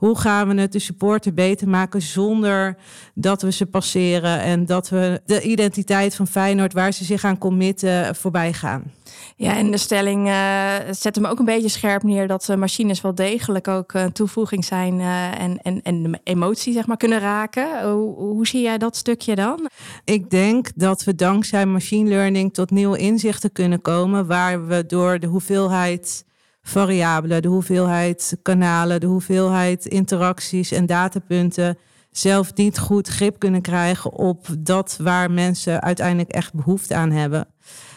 hoe 0.05 0.19
gaan 0.19 0.49
we 0.49 0.61
het 0.61 0.73
de 0.73 0.79
supporter 0.79 1.35
beter 1.35 1.69
maken 1.69 2.03
zonder 2.03 2.77
dat 3.15 3.43
we 3.43 3.53
ze 3.53 3.67
passeren 3.67 4.41
en 4.41 4.67
dat 4.67 4.89
we 4.89 5.21
de 5.27 5.43
identiteit 5.43 6.15
van 6.15 6.27
Feyenoord, 6.27 6.73
waar 6.73 6.93
ze 6.93 7.05
zich 7.05 7.25
aan 7.25 7.39
committen, 7.39 8.15
voorbij 8.15 8.53
gaan. 8.53 8.93
Ja, 9.37 9.56
en 9.56 9.71
de 9.71 9.77
stelling 9.77 10.29
uh, 10.29 10.73
zet 10.91 11.15
hem 11.15 11.25
ook 11.25 11.39
een 11.39 11.45
beetje 11.45 11.69
scherp 11.69 12.03
neer 12.03 12.27
dat 12.27 12.49
uh, 12.49 12.56
machines 12.56 13.01
wel 13.01 13.15
degelijk 13.15 13.69
ook 13.69 13.93
een 13.93 14.12
toevoeging 14.12 14.65
zijn 14.65 15.01
en, 15.01 15.59
en, 15.62 15.83
en 15.83 16.03
de 16.03 16.21
emotie 16.25 16.73
zeg 16.73 16.87
maar 16.87 16.97
kunnen 16.97 17.21
raken. 17.21 17.91
Hoe, 17.91 18.15
hoe 18.15 18.47
zie 18.47 18.62
jij 18.62 18.79
dat 18.79 18.97
stukje 18.97 19.35
dan? 19.35 19.69
Ik 20.05 20.31
denk 20.31 20.69
dat 20.75 21.05
we 21.05 21.15
dankzij 21.15 21.67
machine 21.67 22.09
learning 22.09 22.55
tot 22.55 22.71
nieuwe 22.71 22.99
inzichten 22.99 23.53
kunnen 23.53 23.81
komen 23.81 24.27
waar 24.27 24.67
we 24.67 24.87
door 24.87 25.19
de 25.19 25.27
hoeveelheid 25.27 26.25
variabelen, 26.67 27.43
de 27.43 27.49
hoeveelheid 27.49 28.37
kanalen, 28.43 29.01
de 29.01 29.07
hoeveelheid 29.07 29.87
interacties 29.87 30.73
en 30.73 30.87
datapunten 30.87 31.79
zelf 32.11 32.55
niet 32.55 32.79
goed 32.79 33.09
grip 33.09 33.39
kunnen 33.39 33.61
krijgen 33.61 34.13
op 34.13 34.47
dat 34.59 34.99
waar 35.01 35.31
mensen 35.31 35.83
uiteindelijk 35.83 36.31
echt 36.31 36.55
behoefte 36.55 36.95
aan 36.95 37.11
hebben. 37.11 37.47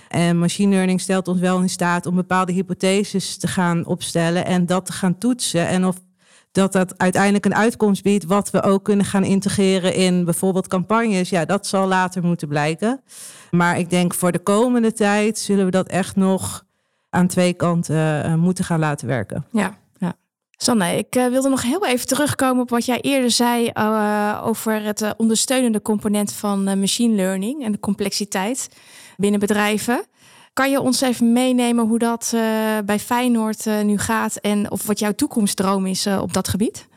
En 0.07 0.39
machine 0.39 0.71
learning 0.75 1.01
stelt 1.01 1.27
ons 1.27 1.39
wel 1.39 1.61
in 1.61 1.69
staat 1.69 2.05
om 2.05 2.15
bepaalde 2.15 2.51
hypotheses 2.51 3.37
te 3.37 3.47
gaan 3.47 3.85
opstellen 3.85 4.45
en 4.45 4.65
dat 4.65 4.85
te 4.85 4.91
gaan 4.91 5.17
toetsen. 5.17 5.67
En 5.67 5.85
of 5.85 5.95
dat 6.51 6.73
dat 6.73 6.97
uiteindelijk 6.97 7.45
een 7.45 7.55
uitkomst 7.55 8.03
biedt, 8.03 8.25
wat 8.25 8.49
we 8.49 8.63
ook 8.63 8.83
kunnen 8.83 9.05
gaan 9.05 9.23
integreren 9.23 9.93
in 9.93 10.25
bijvoorbeeld 10.25 10.67
campagnes, 10.67 11.29
ja, 11.29 11.45
dat 11.45 11.67
zal 11.67 11.87
later 11.87 12.23
moeten 12.23 12.47
blijken. 12.47 13.01
Maar 13.51 13.79
ik 13.79 13.89
denk 13.89 14.13
voor 14.13 14.31
de 14.31 14.39
komende 14.39 14.93
tijd 14.93 15.39
zullen 15.39 15.65
we 15.65 15.71
dat 15.71 15.87
echt 15.87 16.15
nog 16.15 16.65
aan 17.09 17.27
twee 17.27 17.53
kanten 17.53 18.25
uh, 18.25 18.35
moeten 18.35 18.63
gaan 18.65 18.79
laten 18.79 19.07
werken. 19.07 19.45
Ja. 19.51 19.77
Sanne, 20.59 20.97
ik 20.97 21.15
uh, 21.15 21.27
wilde 21.27 21.49
nog 21.49 21.61
heel 21.61 21.85
even 21.85 22.07
terugkomen 22.07 22.61
op 22.61 22.69
wat 22.69 22.85
jij 22.85 23.01
eerder 23.01 23.31
zei 23.31 23.71
uh, 23.73 24.41
over 24.45 24.83
het 24.83 25.13
ondersteunende 25.17 25.81
component 25.81 26.33
van 26.33 26.63
machine 26.63 27.15
learning 27.15 27.63
en 27.63 27.71
de 27.71 27.79
complexiteit 27.79 28.69
binnen 29.17 29.39
bedrijven. 29.39 30.05
Kan 30.53 30.71
je 30.71 30.81
ons 30.81 31.01
even 31.01 31.33
meenemen 31.33 31.87
hoe 31.87 31.99
dat 31.99 32.29
bij 32.85 32.99
Feyenoord 32.99 33.65
nu 33.65 33.97
gaat 33.97 34.35
en 34.35 34.71
of 34.71 34.85
wat 34.85 34.99
jouw 34.99 35.11
toekomstdroom 35.11 35.85
is 35.85 36.07
op 36.07 36.33
dat 36.33 36.47
gebied? 36.47 36.87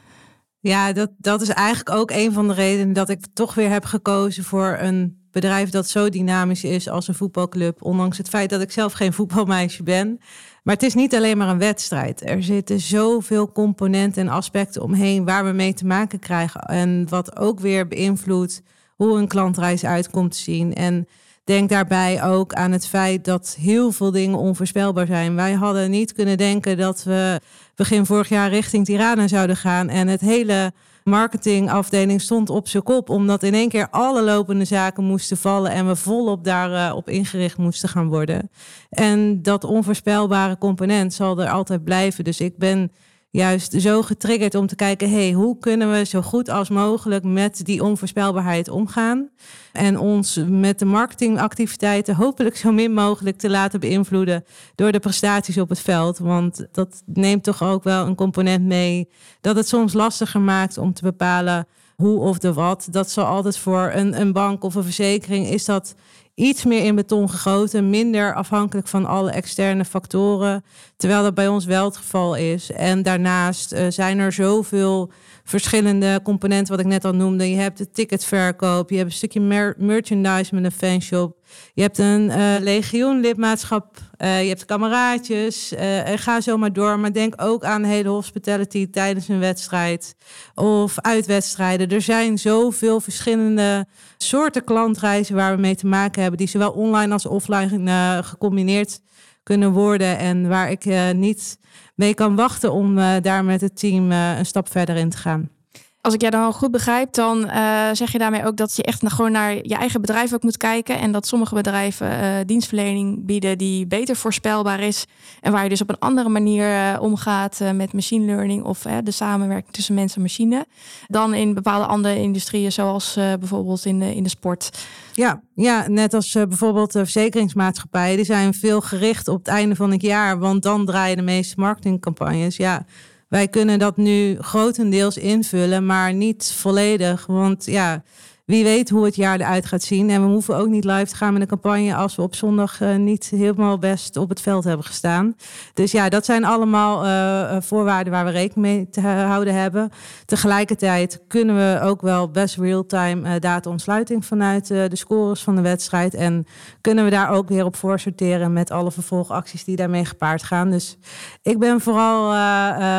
Ja, 0.61 0.93
dat, 0.93 1.11
dat 1.19 1.41
is 1.41 1.49
eigenlijk 1.49 1.91
ook 1.97 2.11
een 2.11 2.33
van 2.33 2.49
de 2.49 2.55
redenen 2.55 2.93
dat 2.93 3.09
ik 3.09 3.27
toch 3.33 3.55
weer 3.55 3.71
heb 3.71 3.85
gekozen 3.85 4.45
voor 4.45 4.77
een 4.81 5.20
bedrijf 5.33 5.71
dat 5.71 5.89
zo 5.89 6.09
dynamisch 6.09 6.65
is 6.65 6.89
als 6.89 7.09
een 7.09 7.15
voetbalclub. 7.15 7.83
Ondanks 7.83 8.19
het 8.19 8.29
feit 8.29 8.51
dat 8.51 8.61
ik 8.61 8.71
zelf 8.71 8.93
geen 8.93 9.13
voetbalmeisje 9.13 9.83
ben. 9.83 10.21
Maar 10.63 10.75
het 10.75 10.85
is 10.85 10.95
niet 10.95 11.15
alleen 11.15 11.39
maar 11.39 11.49
een 11.49 11.59
wedstrijd. 11.59 12.29
Er 12.29 12.43
zitten 12.43 12.81
zoveel 12.81 13.53
componenten 13.53 14.23
en 14.23 14.33
aspecten 14.33 14.83
omheen 14.83 15.25
waar 15.25 15.45
we 15.45 15.53
mee 15.53 15.75
te 15.75 15.87
maken 15.87 16.19
krijgen. 16.19 16.61
En 16.61 17.09
wat 17.09 17.37
ook 17.37 17.61
weer 17.61 17.89
beïnvloedt 17.89 18.63
hoe 18.97 19.19
een 19.19 19.29
klantreis 19.29 19.85
uitkomt 19.85 20.33
te 20.33 20.39
zien. 20.39 20.75
En 20.75 21.07
Denk 21.51 21.69
daarbij 21.69 22.25
ook 22.25 22.53
aan 22.53 22.73
het 22.73 22.87
feit 22.87 23.25
dat 23.25 23.57
heel 23.61 23.93
veel 23.93 24.11
dingen 24.11 24.39
onvoorspelbaar 24.39 25.07
zijn. 25.07 25.35
Wij 25.35 25.53
hadden 25.53 25.91
niet 25.91 26.13
kunnen 26.13 26.39
denken 26.39 26.77
dat 26.77 27.03
we 27.03 27.41
begin 27.75 28.07
vorig 28.07 28.29
jaar 28.29 28.49
richting 28.49 28.85
Tirana 28.85 29.29
zouden 29.29 29.57
gaan 29.57 29.89
en 29.89 30.09
het 30.09 30.21
hele 30.21 30.73
marketingafdeling 31.11 32.21
stond 32.21 32.51
op 32.51 32.69
zijn 32.69 32.83
kop, 32.83 33.09
omdat 33.09 33.43
in 33.43 33.55
één 33.55 33.69
keer 33.69 33.89
alle 33.91 34.23
lopende 34.23 34.65
zaken 34.65 35.05
moesten 35.05 35.37
vallen 35.37 35.71
en 35.71 35.87
we 35.87 35.97
volop 35.97 36.45
daarop 36.45 37.09
uh, 37.09 37.15
ingericht 37.15 37.57
moesten 37.57 37.89
gaan 37.89 38.09
worden. 38.09 38.51
En 38.91 39.43
dat 39.43 39.65
onvoorspelbare 39.65 40.59
component 40.59 41.15
zal 41.15 41.41
er 41.41 41.51
altijd 41.51 41.85
blijven. 41.85 42.25
Dus 42.25 42.41
ik 42.41 42.59
ben 42.59 42.93
juist 43.31 43.73
zo 43.81 44.03
getriggerd 44.03 44.55
om 44.55 44.67
te 44.67 44.77
kijken, 44.77 45.11
hey, 45.11 45.33
hoe 45.33 45.59
kunnen 45.59 45.93
we 45.93 46.05
zo 46.05 46.23
goed 46.23 46.49
als 46.49 46.69
mogelijk 46.69 47.25
met 47.25 47.65
die 47.65 47.83
onvoorspelbaarheid 47.83 48.69
omgaan 48.69 49.29
en 49.73 49.99
ons 49.99 50.41
met 50.49 50.79
de 50.79 50.85
marketingactiviteiten 50.85 52.15
hopelijk 52.15 52.57
zo 52.57 52.73
min 52.73 52.93
mogelijk 52.93 53.39
te 53.39 53.51
laten 53.51 53.81
beïnvloeden 53.81 54.45
door 54.75 54.93
de 54.93 54.99
prestaties 54.99 55.59
op 55.59 55.69
het 55.69 55.81
veld, 55.81 56.19
want 56.19 56.67
dat 56.73 57.03
neemt 57.07 57.45
toch 57.45 57.63
ook 57.63 57.85
wel 57.85 58.07
een 58.07 58.15
component 58.15 58.65
mee 58.65 59.09
dat 59.41 59.57
het 59.57 59.69
soms 59.69 59.93
lastiger 59.93 60.41
maakt 60.41 60.79
om 60.79 60.93
te 60.93 61.03
bepalen 61.03 61.67
hoe 62.01 62.21
of 62.21 62.39
de 62.39 62.53
wat. 62.53 62.89
Dat 62.91 63.11
zal 63.11 63.25
altijd 63.25 63.59
voor 63.59 63.91
een, 63.95 64.21
een 64.21 64.33
bank 64.33 64.65
of 64.65 64.75
een 64.75 64.83
verzekering 64.83 65.47
is 65.47 65.65
dat 65.65 65.95
iets 66.35 66.65
meer 66.65 66.85
in 66.85 66.95
beton 66.95 67.31
gegoten, 67.31 67.91
minder 67.91 68.35
afhankelijk 68.35 68.89
van 68.89 69.07
alle 69.07 69.31
externe 69.31 69.85
factoren, 69.85 70.65
terwijl 70.97 71.23
dat 71.23 71.35
bij 71.35 71.49
ons 71.49 71.65
wel 71.65 71.85
het 71.85 71.97
geval 71.97 72.35
is. 72.35 72.71
En 72.71 73.03
daarnaast 73.03 73.73
uh, 73.73 73.87
zijn 73.89 74.19
er 74.19 74.33
zoveel 74.33 75.11
verschillende 75.51 76.21
componenten, 76.23 76.71
wat 76.77 76.85
ik 76.85 76.91
net 76.91 77.05
al 77.05 77.13
noemde. 77.13 77.51
Je 77.51 77.57
hebt 77.57 77.79
de 77.79 77.91
ticketverkoop, 77.91 78.91
je 78.91 78.97
hebt 78.97 79.09
een 79.09 79.17
stukje 79.17 79.41
mer 79.41 79.75
merchandise 79.79 80.55
met 80.55 80.65
een 80.65 80.73
fanshop. 80.73 81.39
Je 81.75 81.83
hebt 81.83 81.99
een 81.99 82.25
uh, 82.25 82.55
legioen 82.61 83.21
lidmaatschap, 83.21 83.99
je 84.19 84.27
hebt 84.27 84.65
kameraadjes 84.65 85.73
en 85.75 86.19
ga 86.19 86.41
zo 86.41 86.57
maar 86.57 86.73
door. 86.73 86.99
Maar 86.99 87.13
denk 87.13 87.35
ook 87.37 87.65
aan 87.65 87.85
hele 87.85 88.09
hospitality 88.09 88.91
tijdens 88.91 89.29
een 89.29 89.39
wedstrijd 89.39 90.17
of 90.55 91.01
uitwedstrijden. 91.01 91.89
Er 91.89 92.03
zijn 92.03 92.39
zoveel 92.39 93.01
verschillende 93.01 93.87
soorten 94.17 94.65
klantreizen 94.65 95.35
waar 95.35 95.55
we 95.55 95.61
mee 95.61 95.75
te 95.75 95.87
maken 95.87 96.21
hebben, 96.21 96.39
die 96.39 96.49
zowel 96.49 96.71
online 96.71 97.13
als 97.13 97.27
offline 97.27 98.23
gecombineerd 98.23 99.01
kunnen 99.43 99.73
worden 99.73 100.19
en 100.19 100.49
waar 100.49 100.71
ik 100.71 100.85
niet 101.15 101.59
mee 101.95 102.15
kan 102.15 102.37
wachten 102.37 102.73
om 102.73 102.95
daar 103.23 103.45
met 103.45 103.61
het 103.61 103.79
team 103.79 104.11
een 104.11 104.47
stap 104.47 104.71
verder 104.71 104.97
in 104.97 105.11
te 105.11 105.17
gaan. 105.17 105.60
Als 106.03 106.15
ik 106.15 106.21
jij 106.21 106.31
dan 106.31 106.53
goed 106.53 106.71
begrijp, 106.71 107.13
dan 107.13 107.45
uh, 107.45 107.89
zeg 107.93 108.13
je 108.13 108.19
daarmee 108.19 108.45
ook 108.45 108.57
dat 108.57 108.77
je 108.77 108.83
echt 108.83 109.03
gewoon 109.07 109.33
naar 109.33 109.55
je 109.55 109.75
eigen 109.75 110.01
bedrijf 110.01 110.33
ook 110.33 110.43
moet 110.43 110.57
kijken. 110.57 110.99
En 110.99 111.13
dat 111.13 111.27
sommige 111.27 111.55
bedrijven 111.55 112.11
uh, 112.11 112.37
dienstverlening 112.47 113.27
bieden 113.27 113.59
die 113.59 113.87
beter 113.87 114.17
voorspelbaar 114.17 114.81
is. 114.81 115.05
En 115.41 115.53
waar 115.53 115.63
je 115.63 115.69
dus 115.69 115.81
op 115.81 115.89
een 115.89 115.99
andere 115.99 116.29
manier 116.29 116.69
uh, 116.71 117.03
omgaat 117.03 117.61
met 117.75 117.93
machine 117.93 118.25
learning 118.25 118.65
of 118.65 118.87
de 119.05 119.11
samenwerking 119.11 119.73
tussen 119.73 119.95
mensen 119.95 120.17
en 120.17 120.23
machine. 120.23 120.67
Dan 121.07 121.35
in 121.35 121.55
bepaalde 121.55 121.87
andere 121.87 122.17
industrieën, 122.17 122.73
zoals 122.73 123.15
bijvoorbeeld 123.15 123.85
in 123.85 123.99
de, 123.99 124.15
in 124.15 124.23
de 124.23 124.29
sport. 124.29 124.71
Ja, 125.13 125.43
ja, 125.55 125.89
net 125.89 126.15
als 126.15 126.33
bijvoorbeeld 126.33 126.93
de 126.93 126.99
verzekeringsmaatschappijen. 126.99 128.17
Die 128.17 128.25
zijn 128.25 128.55
veel 128.55 128.81
gericht 128.81 129.29
op 129.29 129.39
het 129.39 129.49
einde 129.49 129.77
van 129.77 129.91
het 129.91 130.03
jaar. 130.03 130.39
Want 130.39 130.63
dan 130.63 130.87
draaien 130.87 131.17
de 131.17 131.23
meeste 131.23 131.55
marketingcampagnes. 131.59 132.57
Ja, 132.57 132.87
wij 133.31 133.49
kunnen 133.49 133.79
dat 133.79 133.97
nu 133.97 134.37
grotendeels 134.41 135.17
invullen, 135.17 135.87
maar 135.87 136.15
niet 136.15 136.53
volledig. 136.57 137.27
Want 137.27 137.65
ja, 137.65 138.03
wie 138.51 138.65
weet 138.65 138.91
hoe 138.91 139.05
het 139.05 139.17
jaar 139.17 139.41
eruit 139.41 139.67
gaat 139.67 139.83
zien. 139.83 140.11
En 140.11 140.23
we 140.23 140.29
hoeven 140.29 140.57
ook 140.57 140.69
niet 140.69 140.85
live 140.85 141.07
te 141.07 141.17
gaan 141.17 141.33
met 141.33 141.43
een 141.43 141.49
campagne 141.49 141.95
als 141.95 142.17
we 142.17 142.23
op 142.23 142.35
zondag 142.35 142.81
uh, 142.81 142.97
niet 142.97 143.29
helemaal 143.29 143.79
best 143.79 144.17
op 144.17 144.29
het 144.29 144.41
veld 144.41 144.65
hebben 144.65 144.87
gestaan. 144.87 145.37
Dus 145.75 145.93
ja, 145.93 146.09
dat 146.09 146.25
zijn 146.25 146.45
allemaal 146.45 147.05
uh, 147.05 147.61
voorwaarden 147.61 148.13
waar 148.13 148.25
we 148.25 148.31
rekening 148.31 148.67
mee 148.67 148.89
te 148.91 149.01
houden 149.01 149.55
hebben. 149.55 149.91
Tegelijkertijd 150.25 151.21
kunnen 151.29 151.57
we 151.57 151.81
ook 151.83 152.01
wel 152.01 152.31
best 152.31 152.57
real-time 152.57 153.29
uh, 153.29 153.41
data 153.41 153.71
ontsluiting 153.71 154.25
vanuit 154.25 154.67
de 154.67 154.97
scores 154.97 155.43
van 155.43 155.57
de 155.57 155.63
wedstrijd. 155.63 156.15
En 156.15 156.47
kunnen 156.81 157.05
we 157.05 157.11
daar 157.11 157.31
ook 157.31 157.49
weer 157.49 157.65
op 157.65 157.77
voor 157.77 157.99
sorteren 157.99 158.53
met 158.53 158.71
alle 158.71 158.91
vervolgacties 158.91 159.65
die 159.65 159.77
daarmee 159.77 160.05
gepaard 160.05 160.43
gaan. 160.43 160.71
Dus 160.71 160.99
ik 161.43 161.59
ben 161.59 161.81
vooral 161.81 162.33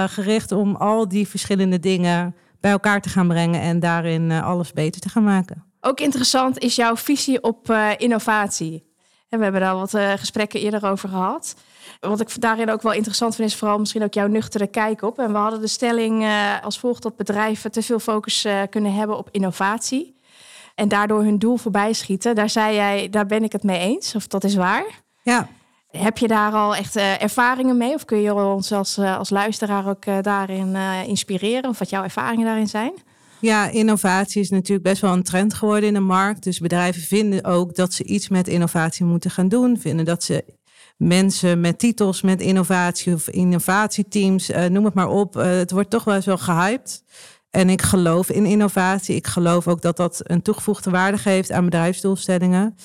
gericht 0.07 0.51
om 0.51 0.75
al 0.75 1.07
die 1.07 1.27
verschillende 1.27 1.79
dingen 1.79 2.35
bij 2.61 2.71
elkaar 2.71 3.01
te 3.01 3.09
gaan 3.09 3.27
brengen 3.27 3.61
en 3.61 3.79
daarin 3.79 4.31
eh, 4.31 4.43
alles 4.43 4.73
beter 4.73 5.01
te 5.01 5.09
gaan 5.09 5.23
maken. 5.23 5.63
Ook 5.81 5.99
interessant 5.99 6.59
is 6.59 6.75
jouw 6.75 6.95
visie 6.95 7.43
op 7.43 7.69
uh, 7.69 7.89
innovatie. 7.97 8.89
En 9.29 9.37
we 9.37 9.43
hebben 9.43 9.61
daar 9.61 9.75
wat 9.75 9.93
uh, 9.93 10.11
gesprekken 10.11 10.59
eerder 10.59 10.85
over 10.85 11.09
gehad. 11.09 11.55
Wat 11.99 12.19
ik 12.19 12.41
daarin 12.41 12.71
ook 12.71 12.81
wel 12.81 12.91
interessant 12.91 13.35
vind, 13.35 13.49
is 13.49 13.55
vooral 13.55 13.79
misschien 13.79 14.03
ook 14.03 14.13
jouw 14.13 14.27
nuchtere 14.27 14.67
kijk 14.67 15.01
op. 15.01 15.19
En 15.19 15.31
we 15.31 15.37
hadden 15.37 15.61
de 15.61 15.67
stelling 15.67 16.25
als 16.63 16.79
volgt 16.79 17.03
dat 17.03 17.15
bedrijven 17.15 17.71
te 17.71 17.81
veel 17.81 17.99
focus 17.99 18.47
kunnen 18.69 18.93
hebben 18.93 19.17
op 19.17 19.29
innovatie. 19.31 20.15
En 20.75 20.87
daardoor 20.87 21.23
hun 21.23 21.39
doel 21.39 21.57
voorbij 21.57 21.93
schieten. 21.93 22.35
Daar 22.35 22.49
zei 22.49 22.75
jij, 22.75 23.09
daar 23.09 23.25
ben 23.25 23.43
ik 23.43 23.51
het 23.51 23.63
mee 23.63 23.79
eens. 23.79 24.15
Of 24.15 24.27
dat 24.27 24.43
is 24.43 24.55
waar? 24.55 24.85
Ja, 25.23 25.47
heb 25.91 26.17
je 26.17 26.27
daar 26.27 26.51
al 26.51 26.75
echt 26.75 26.97
uh, 26.97 27.21
ervaringen 27.21 27.77
mee? 27.77 27.93
Of 27.93 28.05
kun 28.05 28.21
je 28.21 28.33
ons 28.33 28.71
als, 28.71 28.97
uh, 28.97 29.17
als 29.17 29.29
luisteraar 29.29 29.89
ook 29.89 30.05
uh, 30.05 30.17
daarin 30.21 30.75
inspireren? 31.07 31.69
Of 31.69 31.79
wat 31.79 31.89
jouw 31.89 32.03
ervaringen 32.03 32.45
daarin 32.45 32.67
zijn? 32.67 32.93
Ja, 33.39 33.69
innovatie 33.69 34.41
is 34.41 34.49
natuurlijk 34.49 34.87
best 34.87 35.01
wel 35.01 35.13
een 35.13 35.23
trend 35.23 35.53
geworden 35.53 35.87
in 35.87 35.93
de 35.93 35.99
markt. 35.99 36.43
Dus 36.43 36.59
bedrijven 36.59 37.01
vinden 37.01 37.43
ook 37.43 37.75
dat 37.75 37.93
ze 37.93 38.03
iets 38.03 38.29
met 38.29 38.47
innovatie 38.47 39.05
moeten 39.05 39.31
gaan 39.31 39.47
doen. 39.47 39.77
Vinden 39.79 40.05
dat 40.05 40.23
ze 40.23 40.45
mensen 40.97 41.59
met 41.59 41.79
titels 41.79 42.21
met 42.21 42.41
innovatie 42.41 43.13
of 43.13 43.29
innovatieteams, 43.29 44.49
noem 44.69 44.85
het 44.85 44.93
maar 44.93 45.09
op. 45.09 45.33
het 45.33 45.71
wordt 45.71 45.89
toch 45.89 46.03
wel 46.03 46.15
eens 46.15 46.25
wel 46.25 46.37
gehyped. 46.37 47.03
En 47.51 47.69
ik 47.69 47.81
geloof 47.81 48.29
in 48.29 48.45
innovatie. 48.45 49.15
Ik 49.15 49.27
geloof 49.27 49.67
ook 49.67 49.81
dat 49.81 49.97
dat 49.97 50.21
een 50.23 50.41
toegevoegde 50.41 50.89
waarde 50.89 51.17
geeft 51.17 51.51
aan 51.51 51.65
bedrijfsdoelstellingen. 51.65 52.75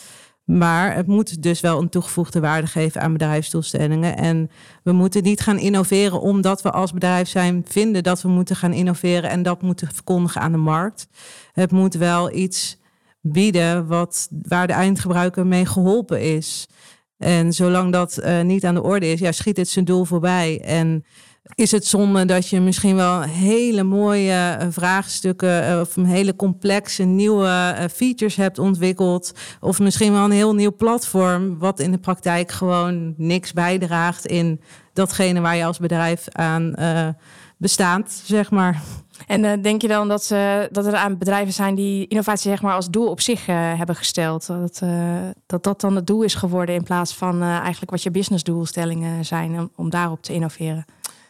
Maar 0.46 0.94
het 0.94 1.06
moet 1.06 1.42
dus 1.42 1.60
wel 1.60 1.80
een 1.80 1.88
toegevoegde 1.88 2.40
waarde 2.40 2.66
geven 2.66 3.00
aan 3.00 3.12
bedrijfsdoelstellingen. 3.12 4.16
En 4.16 4.50
we 4.82 4.92
moeten 4.92 5.22
niet 5.22 5.40
gaan 5.40 5.58
innoveren 5.58 6.20
omdat 6.20 6.62
we 6.62 6.70
als 6.70 6.92
bedrijf 6.92 7.28
zijn 7.28 7.64
vinden 7.68 8.02
dat 8.02 8.22
we 8.22 8.28
moeten 8.28 8.56
gaan 8.56 8.72
innoveren 8.72 9.30
en 9.30 9.42
dat 9.42 9.62
moeten 9.62 9.88
verkondigen 9.92 10.40
aan 10.40 10.52
de 10.52 10.58
markt. 10.58 11.08
Het 11.52 11.70
moet 11.70 11.94
wel 11.94 12.32
iets 12.32 12.78
bieden 13.20 13.86
wat, 13.86 14.28
waar 14.42 14.66
de 14.66 14.72
eindgebruiker 14.72 15.46
mee 15.46 15.66
geholpen 15.66 16.20
is. 16.20 16.66
En 17.18 17.52
zolang 17.52 17.92
dat 17.92 18.18
uh, 18.22 18.40
niet 18.40 18.64
aan 18.64 18.74
de 18.74 18.82
orde 18.82 19.06
is, 19.06 19.20
ja, 19.20 19.32
schiet 19.32 19.56
het 19.56 19.68
zijn 19.68 19.84
doel 19.84 20.04
voorbij. 20.04 20.60
En 20.64 21.04
is 21.54 21.70
het 21.70 21.86
zonde 21.86 22.24
dat 22.24 22.48
je 22.48 22.60
misschien 22.60 22.96
wel 22.96 23.20
hele 23.20 23.82
mooie 23.82 24.32
eh, 24.32 24.66
vraagstukken 24.70 25.66
eh, 25.66 25.80
of 25.80 25.94
hele 25.94 26.36
complexe 26.36 27.02
nieuwe 27.02 27.46
eh, 27.46 27.88
features 27.88 28.36
hebt 28.36 28.58
ontwikkeld. 28.58 29.32
Of 29.60 29.78
misschien 29.78 30.12
wel 30.12 30.24
een 30.24 30.30
heel 30.30 30.54
nieuw 30.54 30.76
platform, 30.76 31.58
wat 31.58 31.80
in 31.80 31.90
de 31.90 31.98
praktijk 31.98 32.50
gewoon 32.50 33.14
niks 33.16 33.52
bijdraagt 33.52 34.26
in 34.26 34.60
datgene 34.92 35.40
waar 35.40 35.56
je 35.56 35.64
als 35.64 35.78
bedrijf 35.78 36.28
aan 36.32 36.74
uh, 36.78 37.08
bestaat, 37.56 38.22
zeg 38.24 38.50
maar. 38.50 38.82
En 39.26 39.62
denk 39.62 39.82
je 39.82 39.88
dan 39.88 40.08
dat, 40.08 40.24
ze, 40.24 40.68
dat 40.72 40.86
er 40.86 40.94
aan 40.94 41.18
bedrijven 41.18 41.52
zijn 41.52 41.74
die 41.74 42.06
innovatie 42.06 42.50
zeg 42.50 42.62
maar, 42.62 42.74
als 42.74 42.90
doel 42.90 43.10
op 43.10 43.20
zich 43.20 43.46
hebben 43.46 43.96
gesteld? 43.96 44.46
Dat, 44.46 44.82
dat 45.46 45.64
dat 45.64 45.80
dan 45.80 45.96
het 45.96 46.06
doel 46.06 46.22
is 46.22 46.34
geworden 46.34 46.74
in 46.74 46.82
plaats 46.82 47.14
van 47.14 47.42
eigenlijk 47.42 47.90
wat 47.90 48.02
je 48.02 48.10
businessdoelstellingen 48.10 49.24
zijn 49.24 49.70
om 49.76 49.90
daarop 49.90 50.22
te 50.22 50.32
innoveren? 50.32 50.84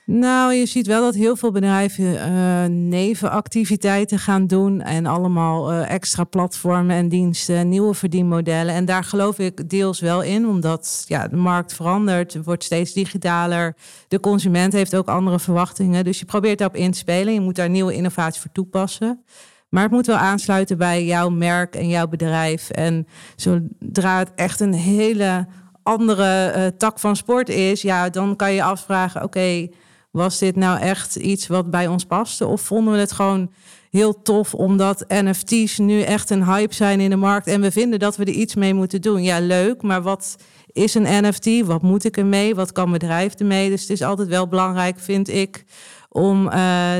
Nou, 0.07 0.53
je 0.53 0.67
ziet 0.67 0.87
wel 0.87 1.01
dat 1.01 1.15
heel 1.15 1.37
veel 1.37 1.51
bedrijven 1.51 2.05
uh, 2.05 2.65
nevenactiviteiten 2.69 4.19
gaan 4.19 4.47
doen 4.47 4.81
en 4.83 5.07
allemaal 5.07 5.73
uh, 5.73 5.91
extra 5.91 6.25
platformen 6.25 6.97
en 6.97 7.09
diensten, 7.09 7.69
nieuwe 7.69 7.95
verdienmodellen. 7.95 8.75
En 8.75 8.85
daar 8.85 9.05
geloof 9.05 9.39
ik 9.39 9.69
deels 9.69 10.01
wel 10.01 10.23
in, 10.23 10.47
omdat 10.47 11.05
ja, 11.07 11.29
de 11.29 11.37
markt 11.37 11.75
verandert, 11.75 12.45
wordt 12.45 12.65
steeds 12.65 12.93
digitaler. 12.93 13.77
De 14.09 14.21
consument 14.21 14.73
heeft 14.73 14.97
ook 14.97 15.09
andere 15.09 15.39
verwachtingen, 15.39 16.05
dus 16.05 16.19
je 16.19 16.25
probeert 16.25 16.59
daarop 16.59 16.77
in 16.77 16.91
te 16.91 16.99
spelen. 16.99 17.35
Je 17.35 17.41
moet 17.41 17.57
daar 17.57 17.71
nieuwe 17.71 17.95
innovatie 17.95 18.41
voor 18.41 18.53
toepassen. 18.53 19.25
Maar 19.69 19.83
het 19.83 19.93
moet 19.93 20.07
wel 20.07 20.17
aansluiten 20.17 20.79
bij 20.79 21.05
jouw 21.05 21.29
merk 21.29 21.75
en 21.75 21.89
jouw 21.89 22.07
bedrijf. 22.07 22.71
En 22.71 23.07
zodra 23.37 24.19
het 24.19 24.33
echt 24.35 24.61
een 24.61 24.75
hele 24.75 25.47
andere 25.83 26.53
uh, 26.57 26.67
tak 26.67 26.99
van 26.99 27.17
sport 27.17 27.49
is, 27.49 27.83
ja, 27.83 28.11
dan 28.11 28.37
kan 28.37 28.53
je 28.53 28.63
afvragen: 28.63 29.23
oké. 29.23 29.69
Was 30.17 30.39
dit 30.39 30.57
nou 30.57 30.81
echt 30.81 31.17
iets 31.17 31.47
wat 31.47 31.71
bij 31.71 31.87
ons 31.87 32.05
paste? 32.05 32.47
Of 32.47 32.61
vonden 32.61 32.93
we 32.93 32.99
het 32.99 33.13
gewoon 33.13 33.51
heel 33.91 34.23
tof 34.23 34.55
omdat 34.55 35.05
NFT's 35.09 35.79
nu 35.79 36.01
echt 36.01 36.31
een 36.31 36.45
hype 36.45 36.75
zijn 36.75 37.01
in 37.01 37.11
de 37.11 37.17
markt 37.17 37.47
en 37.47 37.61
we 37.61 37.71
vinden 37.71 37.99
dat 37.99 38.17
we 38.17 38.25
er 38.25 38.31
iets 38.31 38.55
mee 38.55 38.75
moeten 38.75 39.01
doen? 39.01 39.23
Ja, 39.23 39.41
leuk, 39.41 39.83
maar 39.83 40.03
wat 40.03 40.37
is 40.73 40.95
een 40.95 41.25
NFT? 41.25 41.67
Wat 41.67 41.83
moet 41.83 42.05
ik 42.05 42.17
ermee? 42.17 42.55
Wat 42.55 42.73
kan 42.73 42.93
bedrijf 42.93 43.35
ermee? 43.35 43.71
Dus 43.71 43.81
het 43.81 43.91
is 43.91 44.03
altijd 44.03 44.29
wel 44.29 44.49
belangrijk, 44.49 44.99
vind 44.99 45.29
ik, 45.29 45.65
om 46.09 46.47
uh, 46.47 46.53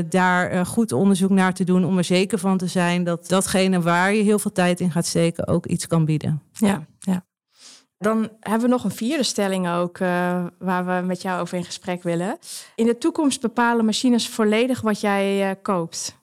daar 0.09 0.55
uh, 0.55 0.65
goed 0.65 0.93
onderzoek 0.93 1.31
naar 1.31 1.55
te 1.55 1.65
doen. 1.65 1.85
Om 1.85 1.99
er 1.99 2.05
zeker 2.05 2.39
van 2.39 2.59
te 2.59 2.67
zijn 2.67 3.05
dat 3.05 3.29
datgene 3.29 3.81
waar 3.81 4.15
je 4.15 4.23
heel 4.23 4.39
veel 4.39 4.53
tijd 4.53 4.81
in 4.81 4.91
gaat 4.91 5.07
steken 5.07 5.47
ook 5.47 5.67
iets 5.67 5.87
kan 5.87 6.05
bieden. 6.05 6.43
Ja, 6.53 6.87
ja. 6.99 7.25
Dan 7.99 8.31
hebben 8.41 8.63
we 8.63 8.75
nog 8.75 8.85
een 8.85 8.91
vierde 8.91 9.23
stelling 9.23 9.69
ook, 9.69 9.99
uh, 9.99 10.45
waar 10.59 10.87
we 10.87 11.07
met 11.07 11.23
jou 11.23 11.41
over 11.41 11.59
in 11.59 11.65
gesprek 11.65 12.03
willen. 12.03 12.39
In 12.75 12.87
de 12.87 12.99
toekomst 12.99 13.41
bepalen 13.41 13.85
machines 13.85 14.29
volledig 14.29 14.81
wat 14.81 15.01
jij 15.01 15.49
uh, 15.49 15.55
koopt. 15.63 16.17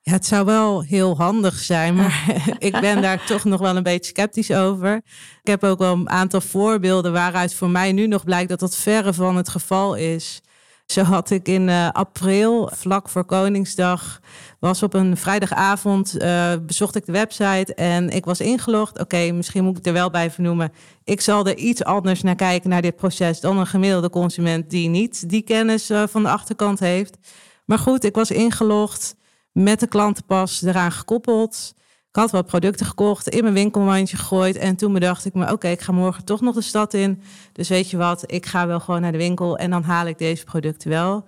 Ja, 0.00 0.12
het 0.12 0.26
zou 0.26 0.44
wel 0.44 0.82
heel 0.82 1.16
handig 1.16 1.58
zijn, 1.58 1.94
maar 1.94 2.24
ik 2.58 2.80
ben 2.80 3.02
daar 3.02 3.24
toch 3.24 3.44
nog 3.44 3.60
wel 3.60 3.76
een 3.76 3.82
beetje 3.82 4.12
sceptisch 4.14 4.50
over. 4.50 4.96
Ik 5.42 5.50
heb 5.50 5.64
ook 5.64 5.78
wel 5.78 5.92
een 5.92 6.10
aantal 6.10 6.40
voorbeelden 6.40 7.12
waaruit 7.12 7.54
voor 7.54 7.70
mij 7.70 7.92
nu 7.92 8.06
nog 8.06 8.24
blijkt 8.24 8.48
dat 8.48 8.60
dat 8.60 8.76
verre 8.76 9.14
van 9.14 9.36
het 9.36 9.48
geval 9.48 9.94
is. 9.94 10.40
Zo 10.86 11.02
had 11.02 11.30
ik 11.30 11.48
in 11.48 11.68
uh, 11.68 11.90
april, 11.90 12.70
vlak 12.72 13.08
voor 13.08 13.24
Koningsdag, 13.24 14.20
was 14.58 14.82
op 14.82 14.94
een 14.94 15.16
vrijdagavond, 15.16 16.14
uh, 16.22 16.52
bezocht 16.66 16.96
ik 16.96 17.06
de 17.06 17.12
website 17.12 17.74
en 17.74 18.08
ik 18.08 18.24
was 18.24 18.40
ingelogd. 18.40 18.98
Oké, 18.98 19.32
misschien 19.32 19.64
moet 19.64 19.78
ik 19.78 19.86
er 19.86 19.92
wel 19.92 20.10
bij 20.10 20.30
vernoemen. 20.30 20.72
Ik 21.04 21.20
zal 21.20 21.46
er 21.46 21.56
iets 21.56 21.84
anders 21.84 22.22
naar 22.22 22.34
kijken, 22.34 22.70
naar 22.70 22.82
dit 22.82 22.96
proces, 22.96 23.40
dan 23.40 23.58
een 23.58 23.66
gemiddelde 23.66 24.10
consument 24.10 24.70
die 24.70 24.88
niet 24.88 25.28
die 25.30 25.42
kennis 25.42 25.90
uh, 25.90 26.02
van 26.06 26.22
de 26.22 26.28
achterkant 26.28 26.78
heeft. 26.78 27.16
Maar 27.64 27.78
goed, 27.78 28.04
ik 28.04 28.14
was 28.14 28.30
ingelogd 28.30 29.16
met 29.52 29.80
de 29.80 29.86
klantenpas 29.86 30.62
eraan 30.62 30.92
gekoppeld. 30.92 31.74
Ik 32.16 32.22
had 32.22 32.30
wat 32.30 32.46
producten 32.46 32.86
gekocht, 32.86 33.28
in 33.28 33.42
mijn 33.42 33.54
winkelmandje 33.54 34.16
gegooid. 34.16 34.56
En 34.56 34.76
toen 34.76 34.92
bedacht 34.92 35.24
ik 35.24 35.34
me, 35.34 35.52
oké, 35.52 35.68
ik 35.68 35.80
ga 35.80 35.92
morgen 35.92 36.24
toch 36.24 36.40
nog 36.40 36.54
de 36.54 36.62
stad 36.62 36.94
in. 36.94 37.22
Dus 37.52 37.68
weet 37.68 37.90
je 37.90 37.96
wat, 37.96 38.24
ik 38.26 38.46
ga 38.46 38.66
wel 38.66 38.80
gewoon 38.80 39.00
naar 39.00 39.12
de 39.12 39.18
winkel 39.18 39.58
en 39.58 39.70
dan 39.70 39.82
haal 39.82 40.06
ik 40.06 40.18
deze 40.18 40.44
producten 40.44 40.90
wel. 40.90 41.24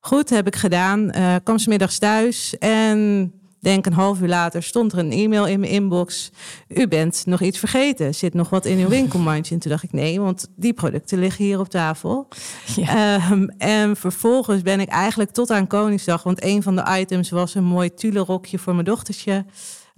Goed, 0.00 0.30
heb 0.30 0.46
ik 0.46 0.56
gedaan. 0.56 1.16
Uh, 1.16 1.34
kwam 1.44 1.58
ze 1.58 1.68
middags 1.68 1.98
thuis 1.98 2.58
en 2.58 3.32
denk 3.60 3.86
een 3.86 3.92
half 3.92 4.20
uur 4.20 4.28
later 4.28 4.62
stond 4.62 4.92
er 4.92 4.98
een 4.98 5.12
e-mail 5.12 5.46
in 5.46 5.60
mijn 5.60 5.72
inbox. 5.72 6.30
U 6.68 6.88
bent 6.88 7.22
nog 7.26 7.40
iets 7.40 7.58
vergeten. 7.58 8.14
Zit 8.14 8.34
nog 8.34 8.50
wat 8.50 8.64
in 8.64 8.78
uw 8.78 8.88
winkelmandje? 8.88 9.54
En 9.54 9.60
toen 9.60 9.70
dacht 9.70 9.82
ik 9.82 9.92
nee, 9.92 10.20
want 10.20 10.48
die 10.56 10.72
producten 10.72 11.18
liggen 11.18 11.44
hier 11.44 11.58
op 11.58 11.68
tafel. 11.68 12.28
Ja. 12.76 13.14
Ehm, 13.16 13.46
en 13.58 13.96
vervolgens 13.96 14.62
ben 14.62 14.80
ik 14.80 14.88
eigenlijk 14.88 15.30
tot 15.30 15.50
aan 15.50 15.66
Koningsdag, 15.66 16.22
want 16.22 16.44
een 16.44 16.62
van 16.62 16.76
de 16.76 16.98
items 16.98 17.30
was 17.30 17.54
een 17.54 17.64
mooi 17.64 17.94
tulle 17.94 18.20
rokje 18.20 18.58
voor 18.58 18.72
mijn 18.72 18.84
dochtertje. 18.84 19.44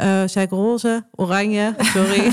Uh, 0.00 0.23
zei 0.26 0.45
ik 0.45 0.50
roze, 0.50 1.07
oranje, 1.11 1.75
sorry. 1.78 2.33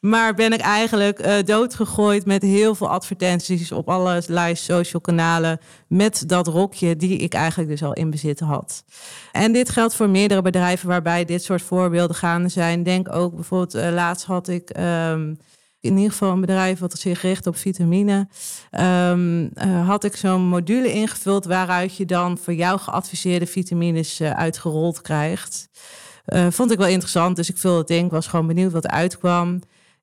Maar 0.00 0.34
ben 0.34 0.52
ik 0.52 0.60
eigenlijk 0.60 1.26
uh, 1.26 1.34
doodgegooid 1.44 2.26
met 2.26 2.42
heel 2.42 2.74
veel 2.74 2.88
advertenties 2.88 3.72
op 3.72 3.88
allerlei 3.88 4.54
social 4.54 5.00
kanalen. 5.00 5.58
Met 5.88 6.28
dat 6.28 6.46
rokje 6.46 6.96
die 6.96 7.16
ik 7.16 7.34
eigenlijk 7.34 7.70
dus 7.70 7.82
al 7.82 7.92
in 7.92 8.10
bezit 8.10 8.40
had. 8.40 8.84
En 9.32 9.52
dit 9.52 9.70
geldt 9.70 9.94
voor 9.94 10.08
meerdere 10.08 10.42
bedrijven 10.42 10.88
waarbij 10.88 11.24
dit 11.24 11.44
soort 11.44 11.62
voorbeelden 11.62 12.16
gaande 12.16 12.48
zijn. 12.48 12.82
Denk 12.82 13.14
ook 13.14 13.34
bijvoorbeeld, 13.34 13.74
uh, 13.74 13.92
laatst 13.92 14.26
had 14.26 14.48
ik. 14.48 14.78
Um, 14.78 15.38
in 15.80 15.96
ieder 15.96 16.10
geval 16.10 16.32
een 16.32 16.40
bedrijf 16.40 16.78
wat 16.78 16.98
zich 16.98 17.22
richt 17.22 17.46
op 17.46 17.56
vitamine. 17.56 18.28
Um, 18.80 19.42
uh, 19.42 19.86
had 19.86 20.04
ik 20.04 20.16
zo'n 20.16 20.42
module 20.42 20.92
ingevuld 20.92 21.44
waaruit 21.44 21.96
je 21.96 22.04
dan 22.04 22.38
voor 22.38 22.54
jou 22.54 22.78
geadviseerde 22.78 23.46
vitamines 23.46 24.20
uh, 24.20 24.30
uitgerold 24.30 25.00
krijgt. 25.00 25.68
Uh, 26.32 26.46
vond 26.50 26.70
ik 26.70 26.78
wel 26.78 26.86
interessant, 26.86 27.36
dus 27.36 27.48
ik 27.48 27.56
vulde 27.56 27.78
het 27.78 27.90
in. 27.90 28.04
Ik 28.04 28.10
was 28.10 28.26
gewoon 28.26 28.46
benieuwd 28.46 28.72
wat 28.72 28.88
uitkwam 28.88 29.60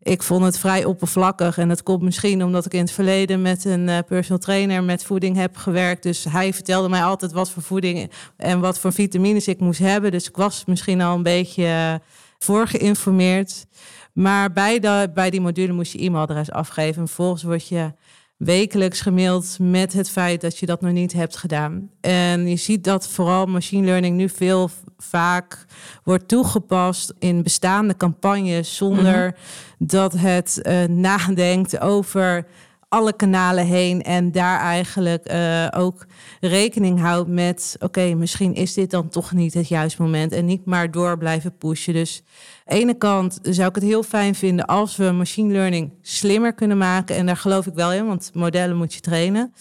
ik 0.07 0.23
vond 0.23 0.43
het 0.43 0.59
vrij 0.59 0.85
oppervlakkig. 0.85 1.57
En 1.57 1.67
dat 1.67 1.83
komt 1.83 2.01
misschien 2.01 2.43
omdat 2.43 2.65
ik 2.65 2.73
in 2.73 2.79
het 2.79 2.91
verleden 2.91 3.41
met 3.41 3.65
een 3.65 3.87
uh, 3.87 3.97
personal 4.07 4.39
trainer 4.39 4.83
met 4.83 5.03
voeding 5.03 5.35
heb 5.35 5.57
gewerkt. 5.57 6.03
Dus 6.03 6.23
hij 6.23 6.53
vertelde 6.53 6.89
mij 6.89 7.03
altijd 7.03 7.31
wat 7.31 7.49
voor 7.49 7.63
voeding 7.63 8.11
en 8.37 8.59
wat 8.59 8.79
voor 8.79 8.93
vitamines 8.93 9.47
ik 9.47 9.59
moest 9.59 9.79
hebben. 9.79 10.11
Dus 10.11 10.27
ik 10.27 10.35
was 10.35 10.65
misschien 10.65 11.01
al 11.01 11.15
een 11.15 11.23
beetje 11.23 11.63
uh, 11.63 11.93
voorgeïnformeerd. 12.37 13.65
Maar 14.13 14.51
bij, 14.53 14.79
de, 14.79 15.11
bij 15.13 15.29
die 15.29 15.41
module 15.41 15.73
moest 15.73 15.91
je 15.91 15.99
e-mailadres 15.99 16.51
afgeven. 16.51 17.01
En 17.01 17.07
vervolgens 17.07 17.43
word 17.43 17.67
je 17.67 17.93
wekelijks 18.37 19.01
gemaild 19.01 19.57
met 19.59 19.93
het 19.93 20.09
feit 20.09 20.41
dat 20.41 20.57
je 20.57 20.65
dat 20.65 20.81
nog 20.81 20.91
niet 20.91 21.13
hebt 21.13 21.37
gedaan. 21.37 21.89
En 22.01 22.47
je 22.47 22.55
ziet 22.55 22.83
dat 22.83 23.07
vooral 23.07 23.45
machine 23.45 23.85
learning 23.85 24.17
nu 24.17 24.29
veel 24.29 24.69
vaak 24.97 25.65
wordt 26.03 26.27
toegepast 26.27 27.13
in 27.19 27.43
bestaande 27.43 27.97
campagnes 27.97 28.75
zonder 28.75 29.25
mhm. 29.25 29.87
dat 29.87 30.13
het 30.13 30.59
uh, 30.61 30.83
nadenkt 30.83 31.79
over 31.79 32.45
alle 32.89 33.13
kanalen 33.13 33.65
heen 33.65 34.01
en 34.01 34.31
daar 34.31 34.59
eigenlijk 34.59 35.31
uh, 35.31 35.67
ook 35.77 36.05
rekening 36.39 36.99
houdt 36.99 37.29
met: 37.29 37.75
oké, 37.79 38.13
misschien 38.13 38.53
is 38.53 38.73
dit 38.73 38.91
dan 38.91 39.09
toch 39.09 39.31
niet 39.31 39.53
het 39.53 39.67
juiste 39.67 40.01
moment 40.01 40.31
en 40.31 40.45
niet 40.45 40.65
maar 40.65 40.91
door 40.91 41.17
blijven 41.17 41.57
pushen. 41.57 41.93
Dus 41.93 42.23
de 42.65 42.73
ene 42.73 42.93
kant 42.93 43.39
zou 43.41 43.69
ik 43.69 43.75
het 43.75 43.83
heel 43.83 44.03
fijn 44.03 44.35
vinden 44.35 44.65
als 44.65 44.95
we 44.95 45.11
machine 45.11 45.53
learning 45.53 45.93
slimmer 46.01 46.53
kunnen 46.53 46.77
maken. 46.77 47.15
En 47.15 47.25
daar 47.25 47.37
geloof 47.37 47.65
ik 47.65 47.73
wel 47.73 47.93
in, 47.93 48.05
want 48.05 48.31
modellen 48.33 48.77
moet 48.77 48.93
je 48.93 48.99
trainen. 48.99 49.53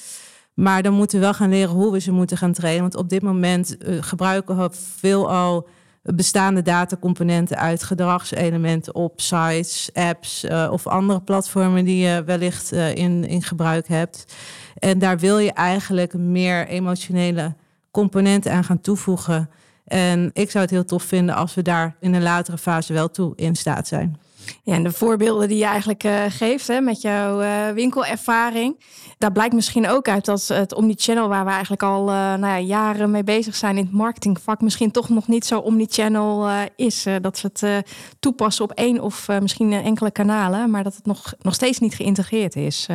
Maar 0.55 0.83
dan 0.83 0.93
moeten 0.93 1.19
we 1.19 1.25
wel 1.25 1.35
gaan 1.35 1.51
leren 1.51 1.75
hoe 1.75 1.93
we 1.93 2.01
ze 2.01 2.13
moeten 2.13 2.37
gaan 2.37 2.53
trainen. 2.53 2.83
Want 2.83 2.97
op 2.97 3.09
dit 3.09 3.23
moment 3.23 3.77
uh, 3.79 4.03
gebruiken 4.03 4.57
we 4.57 4.71
veelal 4.73 5.69
bestaande 6.15 6.63
datacomponenten 6.63 7.57
uit 7.57 7.83
gedragselementen 7.83 8.95
op 8.95 9.21
sites, 9.21 9.91
apps 9.93 10.45
uh, 10.45 10.69
of 10.73 10.87
andere 10.87 11.21
platformen 11.21 11.85
die 11.85 12.07
je 12.07 12.23
wellicht 12.25 12.73
uh, 12.73 12.95
in, 12.95 13.25
in 13.25 13.43
gebruik 13.43 13.89
hebt. 13.89 14.35
En 14.79 14.99
daar 14.99 15.19
wil 15.19 15.39
je 15.39 15.53
eigenlijk 15.53 16.15
meer 16.15 16.67
emotionele 16.67 17.55
componenten 17.91 18.53
aan 18.53 18.65
gaan 18.65 18.81
toevoegen. 18.81 19.51
En 19.85 20.31
ik 20.33 20.51
zou 20.51 20.65
het 20.65 20.73
heel 20.73 20.85
tof 20.85 21.03
vinden 21.03 21.35
als 21.35 21.55
we 21.55 21.63
daar 21.63 21.97
in 22.01 22.15
een 22.15 22.23
latere 22.23 22.59
fase 22.59 22.93
wel 22.93 23.11
toe 23.11 23.33
in 23.37 23.55
staat 23.55 23.87
zijn. 23.87 24.21
Ja, 24.63 24.75
en 24.75 24.83
de 24.83 24.93
voorbeelden 24.93 25.49
die 25.49 25.59
je 25.59 25.65
eigenlijk 25.65 26.05
uh, 26.05 26.25
geeft 26.29 26.67
hè, 26.67 26.81
met 26.81 27.01
jouw 27.01 27.43
uh, 27.43 27.69
winkelervaring, 27.69 28.81
daar 29.19 29.33
blijkt 29.33 29.55
misschien 29.55 29.89
ook 29.89 30.09
uit 30.09 30.25
dat 30.25 30.47
het 30.49 30.75
omnichannel, 30.75 31.29
waar 31.29 31.45
we 31.45 31.51
eigenlijk 31.51 31.83
al 31.83 32.01
uh, 32.01 32.15
nou 32.15 32.41
ja, 32.41 32.59
jaren 32.59 33.11
mee 33.11 33.25
bezig 33.25 33.55
zijn 33.55 33.77
in 33.77 33.85
het 33.85 33.93
marketingvak, 33.93 34.61
misschien 34.61 34.91
toch 34.91 35.09
nog 35.09 35.29
niet 35.29 35.47
zo 35.47 35.59
omnichannel 35.59 36.49
is. 36.77 37.07
dat 37.21 37.41
we 37.41 37.51
het 37.53 37.87
toepassen 38.21 38.65
op 38.65 38.73
één 38.73 39.01
of 39.01 39.29
misschien 39.41 39.73
enkele 39.73 40.11
kanalen, 40.11 40.71
maar 40.71 40.85
dat 40.85 40.95
het 40.95 41.07
nog, 41.07 41.35
nog 41.39 41.55
steeds 41.55 41.79
niet 41.79 41.95
geïntegreerd 41.95 42.57
is. 42.57 42.87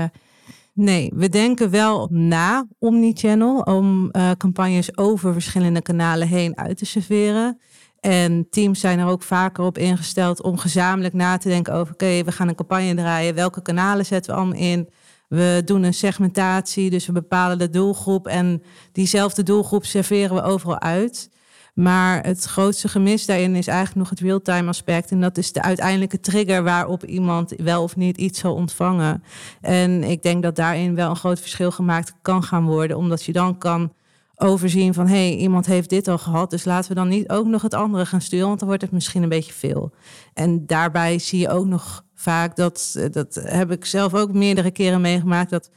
Nee, 0.73 1.11
we 1.15 1.29
denken 1.29 1.69
wel 1.69 2.07
na 2.11 2.67
omnichannel 2.79 3.59
om 3.59 4.11
campagnes 4.37 4.97
over 4.97 5.33
verschillende 5.33 5.81
kanalen 5.81 6.27
heen 6.27 6.57
uit 6.57 6.77
te 6.77 6.85
serveren. 6.85 7.59
En 8.01 8.47
teams 8.49 8.79
zijn 8.79 8.99
er 8.99 9.07
ook 9.07 9.23
vaker 9.23 9.63
op 9.63 9.77
ingesteld 9.77 10.41
om 10.41 10.57
gezamenlijk 10.57 11.13
na 11.13 11.37
te 11.37 11.49
denken 11.49 11.73
over: 11.73 11.93
oké, 11.93 12.23
we 12.23 12.31
gaan 12.31 12.47
een 12.47 12.55
campagne 12.55 12.95
draaien. 12.95 13.35
Welke 13.35 13.61
kanalen 13.61 14.05
zetten 14.05 14.31
we 14.33 14.39
allemaal 14.39 14.59
in? 14.59 14.89
We 15.27 15.61
doen 15.65 15.83
een 15.83 15.93
segmentatie, 15.93 16.89
dus 16.89 17.05
we 17.05 17.11
bepalen 17.11 17.57
de 17.57 17.69
doelgroep. 17.69 18.27
En 18.27 18.63
diezelfde 18.91 19.43
doelgroep 19.43 19.85
serveren 19.85 20.35
we 20.35 20.41
overal 20.41 20.79
uit. 20.79 21.29
Maar 21.73 22.23
het 22.25 22.43
grootste 22.43 22.87
gemis 22.87 23.25
daarin 23.25 23.55
is 23.55 23.67
eigenlijk 23.67 23.97
nog 23.97 24.09
het 24.09 24.19
real-time 24.19 24.67
aspect. 24.67 25.11
En 25.11 25.21
dat 25.21 25.37
is 25.37 25.51
de 25.51 25.61
uiteindelijke 25.61 26.19
trigger 26.19 26.63
waarop 26.63 27.05
iemand 27.05 27.53
wel 27.57 27.83
of 27.83 27.95
niet 27.95 28.17
iets 28.17 28.39
zal 28.39 28.53
ontvangen. 28.53 29.23
En 29.61 30.03
ik 30.03 30.23
denk 30.23 30.43
dat 30.43 30.55
daarin 30.55 30.95
wel 30.95 31.09
een 31.09 31.15
groot 31.15 31.39
verschil 31.39 31.71
gemaakt 31.71 32.13
kan 32.21 32.43
gaan 32.43 32.65
worden, 32.65 32.97
omdat 32.97 33.23
je 33.23 33.31
dan 33.31 33.57
kan 33.57 33.93
overzien 34.41 34.93
van 34.93 35.07
hé, 35.07 35.27
hey, 35.27 35.35
iemand 35.35 35.65
heeft 35.65 35.89
dit 35.89 36.07
al 36.07 36.17
gehad, 36.17 36.49
dus 36.49 36.65
laten 36.65 36.89
we 36.89 36.95
dan 36.95 37.07
niet 37.07 37.29
ook 37.29 37.45
nog 37.45 37.61
het 37.61 37.73
andere 37.73 38.05
gaan 38.05 38.21
sturen, 38.21 38.47
want 38.47 38.59
dan 38.59 38.67
wordt 38.67 38.83
het 38.83 38.91
misschien 38.91 39.23
een 39.23 39.29
beetje 39.29 39.53
veel. 39.53 39.91
En 40.33 40.65
daarbij 40.65 41.19
zie 41.19 41.39
je 41.39 41.49
ook 41.49 41.65
nog 41.65 42.05
vaak 42.15 42.55
dat, 42.55 43.07
dat 43.11 43.41
heb 43.43 43.71
ik 43.71 43.85
zelf 43.85 44.13
ook 44.13 44.33
meerdere 44.33 44.71
keren 44.71 45.01
meegemaakt, 45.01 45.49
dat 45.49 45.69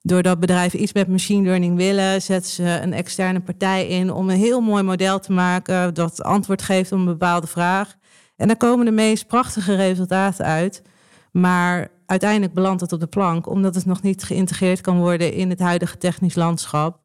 doordat 0.00 0.40
bedrijven 0.40 0.82
iets 0.82 0.92
met 0.92 1.08
machine 1.08 1.42
learning 1.42 1.76
willen, 1.76 2.22
zetten 2.22 2.50
ze 2.50 2.80
een 2.82 2.92
externe 2.92 3.40
partij 3.40 3.86
in 3.86 4.12
om 4.12 4.30
een 4.30 4.36
heel 4.36 4.60
mooi 4.60 4.82
model 4.82 5.18
te 5.18 5.32
maken 5.32 5.94
dat 5.94 6.22
antwoord 6.22 6.62
geeft 6.62 6.92
op 6.92 6.98
een 6.98 7.04
bepaalde 7.04 7.46
vraag. 7.46 7.96
En 8.36 8.46
daar 8.46 8.56
komen 8.56 8.84
de 8.84 8.90
meest 8.90 9.26
prachtige 9.26 9.74
resultaten 9.74 10.44
uit. 10.44 10.82
Maar 11.32 11.88
uiteindelijk 12.06 12.54
belandt 12.54 12.80
het 12.80 12.92
op 12.92 13.00
de 13.00 13.06
plank, 13.06 13.48
omdat 13.48 13.74
het 13.74 13.86
nog 13.86 14.02
niet 14.02 14.22
geïntegreerd 14.22 14.80
kan 14.80 14.98
worden 14.98 15.32
in 15.32 15.50
het 15.50 15.60
huidige 15.60 15.98
technisch 15.98 16.34
landschap. 16.34 17.01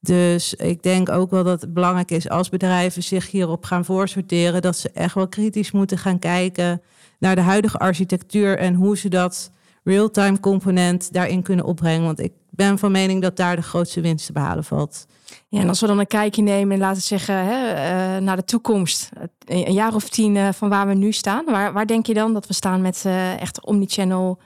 Dus 0.00 0.54
ik 0.54 0.82
denk 0.82 1.08
ook 1.08 1.30
wel 1.30 1.44
dat 1.44 1.60
het 1.60 1.74
belangrijk 1.74 2.10
is 2.10 2.28
als 2.28 2.48
bedrijven 2.48 3.02
zich 3.02 3.30
hierop 3.30 3.64
gaan 3.64 3.84
voorsorteren, 3.84 4.62
dat 4.62 4.76
ze 4.76 4.90
echt 4.90 5.14
wel 5.14 5.28
kritisch 5.28 5.70
moeten 5.70 5.98
gaan 5.98 6.18
kijken 6.18 6.82
naar 7.18 7.34
de 7.34 7.40
huidige 7.40 7.78
architectuur 7.78 8.58
en 8.58 8.74
hoe 8.74 8.96
ze 8.96 9.08
dat 9.08 9.50
real-time 9.84 10.40
component 10.40 11.12
daarin 11.12 11.42
kunnen 11.42 11.64
opbrengen. 11.64 12.04
Want 12.04 12.20
ik 12.20 12.32
ben 12.50 12.78
van 12.78 12.92
mening 12.92 13.22
dat 13.22 13.36
daar 13.36 13.56
de 13.56 13.62
grootste 13.62 14.00
winst 14.00 14.26
te 14.26 14.32
behalen 14.32 14.64
valt. 14.64 15.06
Ja, 15.48 15.60
en 15.60 15.68
als 15.68 15.80
we 15.80 15.86
dan 15.86 15.98
een 15.98 16.06
kijkje 16.06 16.42
nemen 16.42 16.72
en 16.72 16.80
laten 16.80 17.02
zeggen 17.02 17.44
hè, 17.44 17.72
uh, 17.72 18.22
naar 18.22 18.36
de 18.36 18.44
toekomst, 18.44 19.10
een 19.44 19.72
jaar 19.72 19.94
of 19.94 20.08
tien 20.08 20.34
uh, 20.34 20.48
van 20.52 20.68
waar 20.68 20.86
we 20.86 20.94
nu 20.94 21.12
staan, 21.12 21.44
waar, 21.44 21.72
waar 21.72 21.86
denk 21.86 22.06
je 22.06 22.14
dan 22.14 22.32
dat 22.32 22.46
we 22.46 22.54
staan 22.54 22.80
met 22.80 23.02
uh, 23.06 23.40
echt 23.40 23.64
omnichannel 23.66 24.38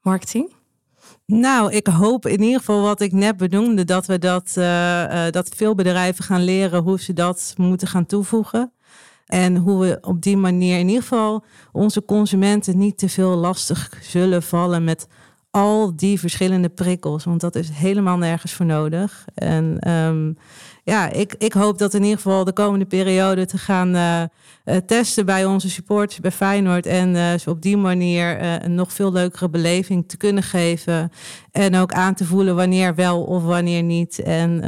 marketing? 0.00 0.52
Nou, 1.26 1.72
ik 1.72 1.86
hoop 1.86 2.26
in 2.26 2.42
ieder 2.42 2.58
geval 2.58 2.82
wat 2.82 3.00
ik 3.00 3.12
net 3.12 3.36
benoemde, 3.36 3.84
dat 3.84 4.06
we 4.06 4.18
dat, 4.18 4.54
uh, 4.58 4.64
uh, 4.64 5.30
dat 5.30 5.48
veel 5.56 5.74
bedrijven 5.74 6.24
gaan 6.24 6.44
leren 6.44 6.82
hoe 6.82 7.00
ze 7.00 7.12
dat 7.12 7.54
moeten 7.56 7.88
gaan 7.88 8.06
toevoegen. 8.06 8.72
En 9.26 9.56
hoe 9.56 9.80
we 9.80 9.98
op 10.00 10.22
die 10.22 10.36
manier 10.36 10.78
in 10.78 10.86
ieder 10.88 11.02
geval 11.02 11.44
onze 11.72 12.04
consumenten 12.04 12.78
niet 12.78 12.98
te 12.98 13.08
veel 13.08 13.36
lastig 13.36 13.98
zullen 14.02 14.42
vallen 14.42 14.84
met 14.84 15.06
al 15.54 15.96
die 15.96 16.20
verschillende 16.20 16.68
prikkels. 16.68 17.24
Want 17.24 17.40
dat 17.40 17.54
is 17.54 17.68
helemaal 17.70 18.16
nergens 18.16 18.52
voor 18.52 18.66
nodig. 18.66 19.24
En 19.34 19.90
um, 19.90 20.36
ja, 20.84 21.10
ik, 21.10 21.34
ik 21.38 21.52
hoop 21.52 21.78
dat 21.78 21.94
in 21.94 22.02
ieder 22.02 22.16
geval 22.16 22.44
de 22.44 22.52
komende 22.52 22.84
periode 22.84 23.46
te 23.46 23.58
gaan 23.58 23.94
uh, 23.94 24.22
uh, 24.64 24.76
testen 24.76 25.26
bij 25.26 25.44
onze 25.44 25.70
supporters 25.70 26.20
bij 26.20 26.30
Feyenoord. 26.30 26.86
En 26.86 27.14
uh, 27.14 27.32
op 27.46 27.62
die 27.62 27.76
manier 27.76 28.42
een 28.64 28.74
nog 28.74 28.92
veel 28.92 29.12
leukere 29.12 29.48
beleving 29.48 30.08
te 30.08 30.16
kunnen 30.16 30.42
geven. 30.42 31.10
En 31.50 31.76
ook 31.76 31.92
aan 31.92 32.14
te 32.14 32.24
voelen 32.24 32.56
wanneer 32.56 32.94
wel 32.94 33.22
of 33.22 33.42
wanneer 33.42 33.82
niet. 33.82 34.18
En 34.22 34.60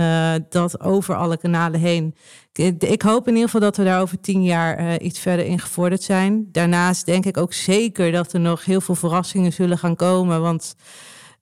dat 0.48 0.80
over 0.80 1.14
alle 1.14 1.36
kanalen 1.36 1.80
heen. 1.80 2.14
Ik, 2.58 2.82
ik, 2.82 3.02
hoop 3.02 3.28
in 3.28 3.32
ieder 3.32 3.50
geval 3.50 3.60
dat 3.60 3.76
we 3.76 3.84
daar 3.84 4.00
over 4.00 4.20
tien 4.20 4.42
jaar 4.42 5.00
iets 5.00 5.18
verder 5.18 5.44
in 5.44 5.58
gevorderd 5.58 6.02
zijn. 6.02 6.48
Daarnaast 6.52 7.06
denk 7.06 7.24
ik 7.24 7.36
ook 7.36 7.52
zeker 7.52 8.12
dat 8.12 8.32
er 8.32 8.40
nog 8.40 8.64
heel 8.64 8.80
veel 8.80 8.94
verrassingen 8.94 9.52
zullen 9.52 9.78
gaan 9.78 9.96
komen. 9.96 10.40
Want 10.40 10.74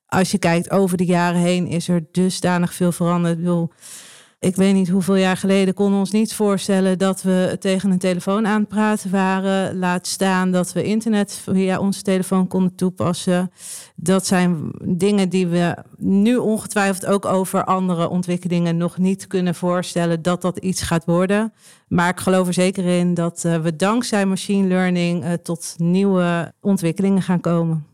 als 0.07 0.31
je 0.31 0.39
kijkt 0.39 0.71
over 0.71 0.97
de 0.97 1.05
jaren 1.05 1.41
heen, 1.41 1.67
is 1.67 1.89
er 1.89 2.07
dusdanig 2.13 2.75
veel 2.75 2.93
veranderd. 2.93 3.39
Ik 3.39 3.45
ik 4.45 4.57
weet 4.57 4.75
niet 4.75 4.89
hoeveel 4.89 5.15
jaar 5.15 5.37
geleden 5.37 5.75
konden 5.75 5.99
ons 5.99 6.11
niet 6.11 6.35
voorstellen 6.35 6.99
dat 6.99 7.23
we 7.23 7.57
tegen 7.61 7.91
een 7.91 7.99
telefoon 7.99 8.47
aan 8.47 8.61
het 8.61 8.69
praten 8.69 9.11
waren. 9.11 9.79
Laat 9.79 10.07
staan 10.07 10.51
dat 10.51 10.73
we 10.73 10.83
internet 10.83 11.43
via 11.51 11.79
onze 11.79 12.03
telefoon 12.03 12.47
konden 12.47 12.75
toepassen. 12.75 13.51
Dat 13.97 14.27
zijn 14.27 14.71
dingen 14.83 15.29
die 15.29 15.47
we 15.47 15.77
nu 15.99 16.37
ongetwijfeld 16.37 17.07
ook 17.07 17.25
over 17.25 17.65
andere 17.65 18.09
ontwikkelingen 18.09 18.77
nog 18.77 18.99
niet 18.99 19.27
kunnen 19.27 19.55
voorstellen 19.55 20.23
dat 20.23 20.43
dat 20.43 20.59
iets 20.59 20.83
gaat 20.83 21.05
worden. 21.05 21.53
Maar 21.89 22.09
ik 22.09 22.21
geloof 22.21 22.47
er 22.47 22.55
zeker 22.55 22.85
in 22.85 23.15
dat 23.15 23.45
eh, 23.45 23.61
we 23.61 23.77
dankzij 23.77 24.27
machine 24.27 24.69
learning 24.69 25.25
uh, 25.25 25.33
tot 25.33 25.75
nieuwe 25.77 26.53
ontwikkelingen 26.61 27.23
gaan 27.23 27.41
komen. 27.41 27.94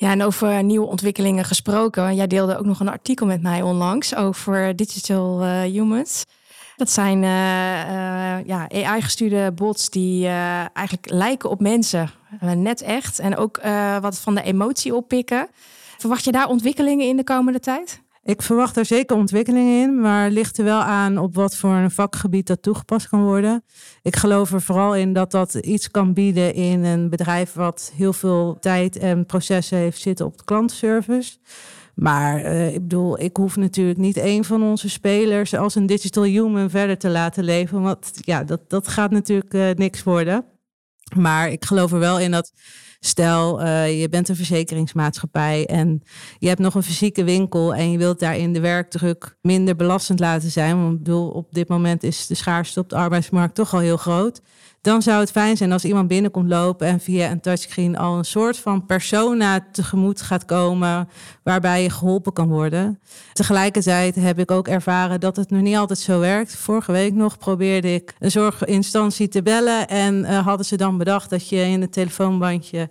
Ja, 0.00 0.10
en 0.10 0.22
over 0.22 0.64
nieuwe 0.64 0.86
ontwikkelingen 0.86 1.44
gesproken. 1.44 2.14
Jij 2.14 2.26
deelde 2.26 2.58
ook 2.58 2.64
nog 2.64 2.80
een 2.80 2.88
artikel 2.88 3.26
met 3.26 3.42
mij 3.42 3.62
onlangs 3.62 4.14
over 4.14 4.76
digital 4.76 5.44
uh, 5.44 5.60
humans. 5.60 6.24
Dat 6.76 6.90
zijn 6.90 7.22
uh, 7.22 7.28
uh, 7.28 8.46
ja, 8.46 8.68
AI-gestuurde 8.70 9.52
bots 9.52 9.90
die 9.90 10.26
eigenlijk 10.72 11.10
lijken 11.10 11.50
op 11.50 11.60
mensen. 11.60 12.10
net 12.40 12.82
echt. 12.82 13.18
En 13.18 13.36
ook 13.36 13.60
wat 14.00 14.18
van 14.18 14.34
de 14.34 14.42
emotie 14.42 14.94
oppikken. 14.94 15.48
Verwacht 15.98 16.24
je 16.24 16.32
daar 16.32 16.48
ontwikkelingen 16.48 17.06
in 17.06 17.16
de 17.16 17.24
komende 17.24 17.60
tijd? 17.60 18.00
Ik 18.28 18.42
verwacht 18.42 18.76
er 18.76 18.84
zeker 18.84 19.16
ontwikkelingen 19.16 19.82
in, 19.82 20.00
maar 20.00 20.30
ligt 20.30 20.58
er 20.58 20.64
wel 20.64 20.80
aan 20.80 21.18
op 21.18 21.34
wat 21.34 21.56
voor 21.56 21.74
een 21.74 21.90
vakgebied 21.90 22.46
dat 22.46 22.62
toegepast 22.62 23.08
kan 23.08 23.22
worden. 23.22 23.64
Ik 24.02 24.16
geloof 24.16 24.52
er 24.52 24.62
vooral 24.62 24.94
in 24.94 25.12
dat 25.12 25.30
dat 25.30 25.54
iets 25.54 25.90
kan 25.90 26.12
bieden 26.12 26.54
in 26.54 26.84
een 26.84 27.08
bedrijf 27.08 27.52
wat 27.52 27.92
heel 27.94 28.12
veel 28.12 28.56
tijd 28.60 28.96
en 28.96 29.26
processen 29.26 29.78
heeft 29.78 30.00
zitten 30.00 30.26
op 30.26 30.38
de 30.38 30.44
klantenservice. 30.44 31.36
Maar 31.94 32.40
uh, 32.40 32.74
ik 32.74 32.80
bedoel, 32.80 33.20
ik 33.20 33.36
hoef 33.36 33.56
natuurlijk 33.56 33.98
niet 33.98 34.16
een 34.16 34.44
van 34.44 34.62
onze 34.62 34.88
spelers 34.88 35.54
als 35.54 35.74
een 35.74 35.86
digital 35.86 36.22
human 36.22 36.70
verder 36.70 36.98
te 36.98 37.08
laten 37.08 37.44
leven. 37.44 37.82
Want 37.82 38.10
ja, 38.14 38.44
dat, 38.44 38.60
dat 38.70 38.88
gaat 38.88 39.10
natuurlijk 39.10 39.54
uh, 39.54 39.70
niks 39.70 40.02
worden. 40.02 40.44
Maar 41.16 41.50
ik 41.50 41.64
geloof 41.64 41.92
er 41.92 41.98
wel 41.98 42.20
in 42.20 42.30
dat 42.30 42.52
Stel, 43.00 43.62
uh, 43.62 44.00
je 44.00 44.08
bent 44.08 44.28
een 44.28 44.36
verzekeringsmaatschappij 44.36 45.66
en 45.66 46.02
je 46.38 46.48
hebt 46.48 46.60
nog 46.60 46.74
een 46.74 46.82
fysieke 46.82 47.24
winkel 47.24 47.74
en 47.74 47.90
je 47.90 47.98
wilt 47.98 48.20
daarin 48.20 48.52
de 48.52 48.60
werkdruk 48.60 49.36
minder 49.42 49.76
belastend 49.76 50.20
laten 50.20 50.50
zijn. 50.50 50.82
Want 50.82 51.32
op 51.32 51.54
dit 51.54 51.68
moment 51.68 52.02
is 52.02 52.26
de 52.26 52.34
schaarste 52.34 52.80
op 52.80 52.88
de 52.88 52.96
arbeidsmarkt 52.96 53.54
toch 53.54 53.74
al 53.74 53.80
heel 53.80 53.96
groot. 53.96 54.40
Dan 54.80 55.02
zou 55.02 55.20
het 55.20 55.30
fijn 55.30 55.56
zijn 55.56 55.72
als 55.72 55.84
iemand 55.84 56.08
binnenkomt 56.08 56.48
lopen 56.48 56.86
en 56.86 57.00
via 57.00 57.30
een 57.30 57.40
touchscreen 57.40 57.96
al 57.96 58.18
een 58.18 58.24
soort 58.24 58.58
van 58.58 58.86
persona 58.86 59.66
tegemoet 59.72 60.20
gaat 60.20 60.44
komen 60.44 61.08
waarbij 61.42 61.82
je 61.82 61.90
geholpen 61.90 62.32
kan 62.32 62.48
worden. 62.48 63.00
Tegelijkertijd 63.32 64.14
heb 64.14 64.38
ik 64.38 64.50
ook 64.50 64.68
ervaren 64.68 65.20
dat 65.20 65.36
het 65.36 65.50
nog 65.50 65.60
niet 65.60 65.76
altijd 65.76 65.98
zo 65.98 66.20
werkt. 66.20 66.56
Vorige 66.56 66.92
week 66.92 67.14
nog 67.14 67.38
probeerde 67.38 67.94
ik 67.94 68.14
een 68.18 68.30
zorginstantie 68.30 69.28
te 69.28 69.42
bellen 69.42 69.88
en 69.88 70.14
uh, 70.14 70.46
hadden 70.46 70.66
ze 70.66 70.76
dan 70.76 70.98
bedacht 70.98 71.30
dat 71.30 71.48
je 71.48 71.56
in 71.56 71.80
het 71.80 71.92
telefoonbandje 71.92 72.87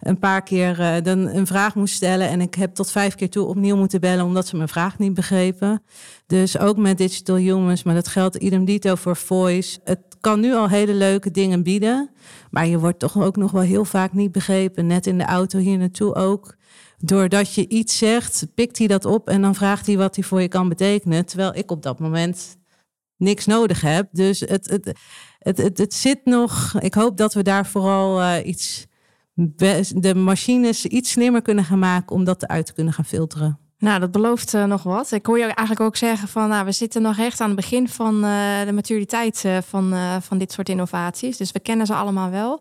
een 0.00 0.18
paar 0.18 0.42
keer 0.42 0.80
uh, 0.80 0.94
dan 1.02 1.18
een 1.18 1.46
vraag 1.46 1.74
moest 1.74 1.94
stellen. 1.94 2.28
En 2.28 2.40
ik 2.40 2.54
heb 2.54 2.74
tot 2.74 2.90
vijf 2.90 3.14
keer 3.14 3.30
toe 3.30 3.46
opnieuw 3.46 3.76
moeten 3.76 4.00
bellen 4.00 4.24
omdat 4.24 4.46
ze 4.46 4.56
mijn 4.56 4.68
vraag 4.68 4.98
niet 4.98 5.14
begrepen. 5.14 5.82
Dus 6.26 6.58
ook 6.58 6.76
met 6.76 6.98
Digital 6.98 7.36
Humans, 7.36 7.82
maar 7.82 7.94
dat 7.94 8.08
geldt 8.08 8.36
idem 8.36 8.64
dito 8.64 8.94
voor 8.94 9.16
voice. 9.16 9.80
Het 9.84 10.00
kan 10.20 10.40
nu 10.40 10.54
al 10.54 10.68
hele 10.68 10.94
leuke 10.94 11.30
dingen 11.30 11.62
bieden. 11.62 12.10
Maar 12.50 12.66
je 12.66 12.78
wordt 12.78 12.98
toch 12.98 13.22
ook 13.22 13.36
nog 13.36 13.50
wel 13.50 13.62
heel 13.62 13.84
vaak 13.84 14.12
niet 14.12 14.32
begrepen. 14.32 14.86
Net 14.86 15.06
in 15.06 15.18
de 15.18 15.24
auto 15.24 15.58
hier 15.58 15.78
naartoe 15.78 16.14
ook. 16.14 16.56
Doordat 16.98 17.54
je 17.54 17.68
iets 17.68 17.98
zegt, 17.98 18.46
pikt 18.54 18.78
hij 18.78 18.86
dat 18.86 19.04
op 19.04 19.28
en 19.28 19.42
dan 19.42 19.54
vraagt 19.54 19.86
hij 19.86 19.96
wat 19.96 20.14
hij 20.14 20.24
voor 20.24 20.40
je 20.40 20.48
kan 20.48 20.68
betekenen. 20.68 21.26
Terwijl 21.26 21.54
ik 21.54 21.70
op 21.70 21.82
dat 21.82 21.98
moment 21.98 22.56
niks 23.16 23.46
nodig 23.46 23.80
heb. 23.80 24.08
Dus 24.12 24.40
het, 24.40 24.70
het, 24.70 24.92
het, 25.38 25.58
het, 25.58 25.78
het 25.78 25.94
zit 25.94 26.24
nog. 26.24 26.80
Ik 26.80 26.94
hoop 26.94 27.16
dat 27.16 27.34
we 27.34 27.42
daar 27.42 27.66
vooral 27.66 28.20
uh, 28.20 28.46
iets. 28.46 28.86
De 29.34 30.14
machines 30.14 30.86
iets 30.86 31.10
slimmer 31.10 31.42
kunnen 31.42 31.64
gaan 31.64 31.78
maken 31.78 32.16
om 32.16 32.24
dat 32.24 32.42
eruit 32.42 32.66
te 32.66 32.72
kunnen 32.72 32.92
gaan 32.92 33.04
filteren. 33.04 33.58
Nou, 33.78 34.00
dat 34.00 34.10
belooft 34.10 34.54
uh, 34.54 34.64
nog 34.64 34.82
wat. 34.82 35.12
Ik 35.12 35.26
hoor 35.26 35.38
je 35.38 35.44
eigenlijk 35.44 35.80
ook 35.80 35.96
zeggen 35.96 36.28
van, 36.28 36.48
nou, 36.48 36.64
we 36.64 36.72
zitten 36.72 37.02
nog 37.02 37.18
echt 37.18 37.40
aan 37.40 37.46
het 37.46 37.56
begin 37.56 37.88
van 37.88 38.14
uh, 38.24 38.64
de 38.64 38.72
maturiteit 38.72 39.42
uh, 39.46 39.58
van, 39.68 39.94
van 40.22 40.38
dit 40.38 40.52
soort 40.52 40.68
innovaties. 40.68 41.36
Dus 41.36 41.52
we 41.52 41.60
kennen 41.60 41.86
ze 41.86 41.94
allemaal 41.94 42.30
wel. 42.30 42.60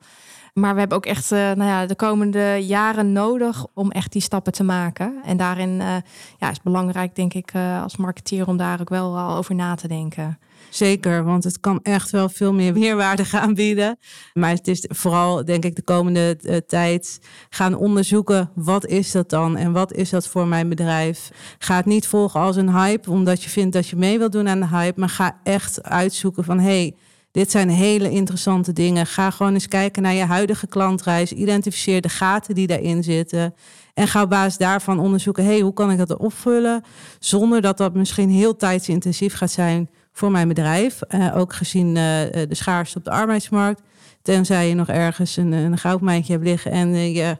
Maar 0.53 0.73
we 0.73 0.79
hebben 0.79 0.97
ook 0.97 1.05
echt 1.05 1.29
nou 1.29 1.63
ja, 1.63 1.85
de 1.85 1.95
komende 1.95 2.57
jaren 2.61 3.11
nodig 3.11 3.65
om 3.73 3.91
echt 3.91 4.11
die 4.11 4.21
stappen 4.21 4.53
te 4.53 4.63
maken. 4.63 5.21
En 5.25 5.37
daarin 5.37 5.71
ja, 5.75 6.01
is 6.39 6.47
het 6.47 6.63
belangrijk, 6.63 7.15
denk 7.15 7.33
ik, 7.33 7.51
als 7.81 7.97
marketeer 7.97 8.47
om 8.47 8.57
daar 8.57 8.79
ook 8.79 8.89
wel 8.89 9.17
al 9.17 9.37
over 9.37 9.55
na 9.55 9.75
te 9.75 9.87
denken. 9.87 10.39
Zeker, 10.71 11.23
want 11.23 11.43
het 11.43 11.59
kan 11.59 11.79
echt 11.83 12.11
wel 12.11 12.29
veel 12.29 12.53
meer 12.53 12.73
meerwaarde 12.73 13.25
gaan 13.35 13.53
bieden. 13.53 13.97
Maar 14.33 14.49
het 14.49 14.67
is 14.67 14.85
vooral, 14.89 15.45
denk 15.45 15.65
ik, 15.65 15.75
de 15.75 15.81
komende 15.81 16.37
uh, 16.41 16.57
tijd 16.57 17.19
gaan 17.49 17.75
onderzoeken 17.75 18.49
wat 18.55 18.85
is 18.85 19.11
dat 19.11 19.29
dan 19.29 19.57
en 19.57 19.71
wat 19.71 19.93
is 19.93 20.09
dat 20.09 20.27
voor 20.27 20.47
mijn 20.47 20.69
bedrijf. 20.69 21.31
Ga 21.59 21.75
het 21.75 21.85
niet 21.85 22.07
volgen 22.07 22.39
als 22.39 22.55
een 22.55 22.73
hype, 22.73 23.11
omdat 23.11 23.43
je 23.43 23.49
vindt 23.49 23.73
dat 23.73 23.87
je 23.87 23.95
mee 23.95 24.17
wilt 24.17 24.31
doen 24.31 24.49
aan 24.49 24.59
de 24.59 24.67
hype, 24.67 24.99
maar 24.99 25.09
ga 25.09 25.39
echt 25.43 25.83
uitzoeken 25.83 26.43
van 26.43 26.59
hey, 26.59 26.95
dit 27.31 27.51
zijn 27.51 27.69
hele 27.69 28.09
interessante 28.09 28.73
dingen. 28.73 29.05
Ga 29.05 29.31
gewoon 29.31 29.53
eens 29.53 29.67
kijken 29.67 30.01
naar 30.01 30.13
je 30.13 30.23
huidige 30.23 30.67
klantreis. 30.67 31.31
Identificeer 31.31 32.01
de 32.01 32.09
gaten 32.09 32.55
die 32.55 32.67
daarin 32.67 33.03
zitten. 33.03 33.53
En 33.93 34.07
ga 34.07 34.21
op 34.21 34.29
basis 34.29 34.57
daarvan 34.57 34.99
onderzoeken: 34.99 35.45
hey, 35.45 35.59
hoe 35.59 35.73
kan 35.73 35.91
ik 35.91 35.97
dat 35.97 36.17
opvullen? 36.17 36.83
Zonder 37.19 37.61
dat 37.61 37.77
dat 37.77 37.93
misschien 37.93 38.29
heel 38.29 38.55
tijdsintensief 38.55 39.33
gaat 39.33 39.51
zijn 39.51 39.89
voor 40.11 40.31
mijn 40.31 40.47
bedrijf. 40.47 40.99
Uh, 41.09 41.37
ook 41.37 41.53
gezien 41.53 41.87
uh, 41.87 41.93
de 41.93 42.47
schaarste 42.49 42.97
op 42.97 43.03
de 43.03 43.11
arbeidsmarkt. 43.11 43.81
Tenzij 44.21 44.67
je 44.67 44.75
nog 44.75 44.87
ergens 44.87 45.37
een, 45.37 45.51
een 45.51 45.77
goudmijntje 45.77 46.33
hebt 46.33 46.45
liggen 46.45 46.71
en 46.71 46.87
uh, 46.87 47.15
je 47.15 47.37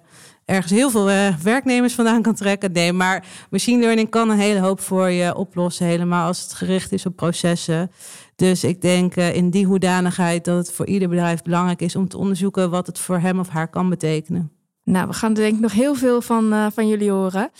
ergens 0.51 0.71
heel 0.71 0.89
veel 0.89 1.05
werknemers 1.43 1.93
vandaan 1.93 2.21
kan 2.21 2.35
trekken. 2.35 2.71
Nee, 2.71 2.93
maar 2.93 3.25
machine 3.49 3.81
learning 3.81 4.09
kan 4.09 4.29
een 4.29 4.37
hele 4.37 4.59
hoop 4.59 4.81
voor 4.81 5.09
je 5.09 5.35
oplossen, 5.35 5.85
helemaal 5.85 6.27
als 6.27 6.41
het 6.41 6.53
gericht 6.53 6.91
is 6.91 7.05
op 7.05 7.15
processen. 7.15 7.91
Dus 8.35 8.63
ik 8.63 8.81
denk 8.81 9.15
in 9.15 9.49
die 9.49 9.65
hoedanigheid 9.65 10.45
dat 10.45 10.57
het 10.57 10.71
voor 10.71 10.87
ieder 10.87 11.09
bedrijf 11.09 11.41
belangrijk 11.41 11.81
is 11.81 11.95
om 11.95 12.07
te 12.07 12.17
onderzoeken 12.17 12.69
wat 12.69 12.87
het 12.87 12.99
voor 12.99 13.19
hem 13.19 13.39
of 13.39 13.49
haar 13.49 13.67
kan 13.67 13.89
betekenen. 13.89 14.51
Nou, 14.83 15.07
we 15.07 15.13
gaan 15.13 15.29
er 15.29 15.35
denk 15.35 15.55
ik 15.55 15.59
nog 15.59 15.71
heel 15.71 15.95
veel 15.95 16.21
van, 16.21 16.71
van 16.73 16.87
jullie 16.87 17.11
horen. 17.11 17.51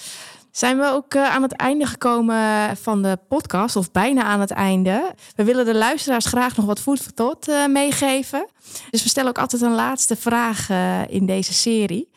Zijn 0.51 0.77
we 0.77 0.91
ook 0.91 1.15
aan 1.15 1.41
het 1.41 1.53
einde 1.53 1.85
gekomen 1.85 2.77
van 2.77 3.01
de 3.01 3.17
podcast, 3.27 3.75
of 3.75 3.91
bijna 3.91 4.23
aan 4.23 4.39
het 4.39 4.51
einde. 4.51 5.13
We 5.35 5.43
willen 5.43 5.65
de 5.65 5.75
luisteraars 5.75 6.25
graag 6.25 6.55
nog 6.55 6.65
wat 6.65 6.79
food 6.79 6.99
for 6.99 7.13
thought 7.13 7.67
meegeven. 7.67 8.47
Dus 8.89 9.03
we 9.03 9.09
stellen 9.09 9.29
ook 9.29 9.37
altijd 9.37 9.61
een 9.61 9.75
laatste 9.75 10.15
vraag 10.15 10.69
in 11.09 11.25
deze 11.25 11.53
serie. 11.53 12.09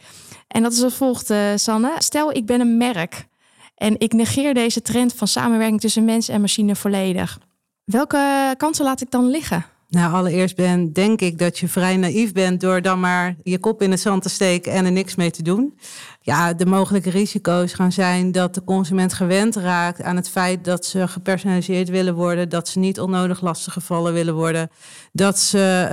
En 0.48 0.62
dat 0.62 0.72
is 0.72 0.82
als 0.82 0.94
volgt, 0.94 1.32
Sanne. 1.54 1.92
Stel, 1.98 2.32
ik 2.32 2.46
ben 2.46 2.60
een 2.60 2.76
merk 2.76 3.26
en 3.74 4.00
ik 4.00 4.12
negeer 4.12 4.54
deze 4.54 4.82
trend 4.82 5.14
van 5.14 5.28
samenwerking 5.28 5.80
tussen 5.80 6.04
mens 6.04 6.28
en 6.28 6.40
machine 6.40 6.76
volledig. 6.76 7.38
Welke 7.84 8.54
kansen 8.56 8.84
laat 8.84 9.00
ik 9.00 9.10
dan 9.10 9.26
liggen? 9.26 9.64
Nou, 9.88 10.12
allereerst 10.12 10.56
ben, 10.56 10.92
denk 10.92 11.20
ik 11.20 11.38
dat 11.38 11.58
je 11.58 11.68
vrij 11.68 11.96
naïef 11.96 12.32
bent 12.32 12.60
door 12.60 12.82
dan 12.82 13.00
maar 13.00 13.36
je 13.42 13.58
kop 13.58 13.82
in 13.82 13.90
het 13.90 14.00
zand 14.00 14.22
te 14.22 14.28
steken 14.28 14.72
en 14.72 14.84
er 14.84 14.92
niks 14.92 15.14
mee 15.14 15.30
te 15.30 15.42
doen. 15.42 15.78
Ja, 16.26 16.54
de 16.54 16.66
mogelijke 16.66 17.10
risico's 17.10 17.72
gaan 17.72 17.92
zijn 17.92 18.32
dat 18.32 18.54
de 18.54 18.64
consument 18.64 19.12
gewend 19.12 19.56
raakt 19.56 20.02
aan 20.02 20.16
het 20.16 20.28
feit 20.28 20.64
dat 20.64 20.84
ze 20.84 21.08
gepersonaliseerd 21.08 21.88
willen 21.88 22.14
worden, 22.14 22.48
dat 22.48 22.68
ze 22.68 22.78
niet 22.78 23.00
onnodig 23.00 23.40
lastig 23.40 23.72
gevallen 23.72 24.12
willen 24.12 24.34
worden, 24.34 24.70
dat 25.12 25.38
ze 25.38 25.88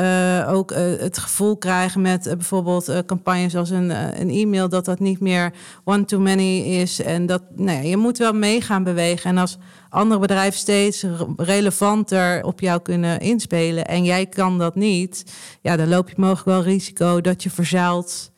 uh, 0.48 0.54
ook 0.54 0.72
uh, 0.72 0.78
het 0.78 1.18
gevoel 1.18 1.58
krijgen 1.58 2.02
met 2.02 2.28
uh, 2.28 2.34
bijvoorbeeld 2.34 3.06
campagnes 3.06 3.56
als 3.56 3.70
een, 3.70 3.90
een 4.22 4.30
e-mail, 4.30 4.70
dat 4.70 4.86
dat 4.86 5.00
niet 5.00 5.20
meer 5.20 5.54
one 5.84 6.06
to 6.06 6.20
many 6.20 6.60
is 6.60 7.02
en 7.02 7.26
dat 7.26 7.42
nou 7.56 7.78
ja, 7.78 7.90
je 7.90 7.98
moet 7.98 8.18
wel 8.18 8.34
mee 8.34 8.62
gaan 8.62 8.84
bewegen 8.84 9.30
en 9.30 9.38
als 9.38 9.58
andere 9.90 10.20
bedrijven 10.20 10.60
steeds 10.60 11.06
relevanter 11.38 12.44
op 12.44 12.60
jou 12.60 12.82
kunnen 12.82 13.20
inspelen 13.20 13.86
en 13.86 14.04
jij 14.04 14.26
kan 14.26 14.58
dat 14.58 14.76
niet, 14.76 15.26
ja, 15.62 15.76
dan 15.76 15.88
loop 15.88 16.10
je 16.10 16.16
mogelijk 16.18 16.46
wel 16.46 16.64
risico 16.64 17.22
dat 17.22 17.44
je 17.44 17.50
verzuilt 17.50 18.31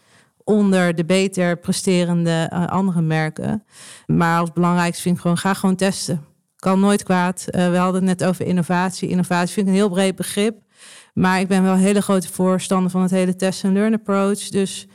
onder 0.43 0.95
de 0.95 1.05
beter 1.05 1.57
presterende 1.57 2.49
uh, 2.53 2.67
andere 2.67 3.01
merken. 3.01 3.63
Maar 4.05 4.39
als 4.39 4.51
belangrijkste 4.51 5.01
vind 5.01 5.15
ik 5.15 5.21
gewoon, 5.21 5.37
ga 5.37 5.53
gewoon 5.53 5.75
testen. 5.75 6.25
Kan 6.55 6.79
nooit 6.79 7.03
kwaad. 7.03 7.45
Uh, 7.47 7.69
we 7.69 7.77
hadden 7.77 8.07
het 8.07 8.19
net 8.19 8.29
over 8.29 8.45
innovatie. 8.45 9.09
Innovatie 9.09 9.53
vind 9.53 9.67
ik 9.67 9.73
een 9.73 9.79
heel 9.79 9.89
breed 9.89 10.15
begrip. 10.15 10.61
Maar 11.13 11.39
ik 11.39 11.47
ben 11.47 11.63
wel 11.63 11.73
een 11.73 11.79
hele 11.79 12.01
grote 12.01 12.33
voorstander 12.33 12.91
van 12.91 13.01
het 13.01 13.11
hele 13.11 13.35
test 13.35 13.63
en 13.63 13.73
learn 13.73 13.93
approach. 13.93 14.49
Dus 14.49 14.87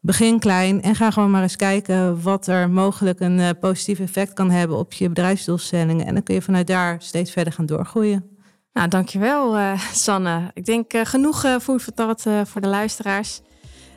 begin 0.00 0.38
klein 0.38 0.82
en 0.82 0.94
ga 0.94 1.10
gewoon 1.10 1.30
maar 1.30 1.42
eens 1.42 1.56
kijken 1.56 2.22
wat 2.22 2.46
er 2.46 2.70
mogelijk 2.70 3.20
een 3.20 3.38
uh, 3.38 3.48
positief 3.60 4.00
effect 4.00 4.32
kan 4.32 4.50
hebben 4.50 4.76
op 4.76 4.92
je 4.92 5.08
bedrijfsdoelstellingen. 5.08 6.06
En 6.06 6.14
dan 6.14 6.22
kun 6.22 6.34
je 6.34 6.42
vanuit 6.42 6.66
daar 6.66 6.96
steeds 7.02 7.30
verder 7.30 7.52
gaan 7.52 7.66
doorgroeien. 7.66 8.38
Nou, 8.72 8.88
dankjewel 8.88 9.58
uh, 9.58 9.80
Sanne. 9.92 10.50
Ik 10.54 10.64
denk 10.64 10.92
genoeg 11.02 11.44
uh, 11.44 11.56
voor 11.58 12.60
de 12.60 12.68
luisteraars. 12.68 13.40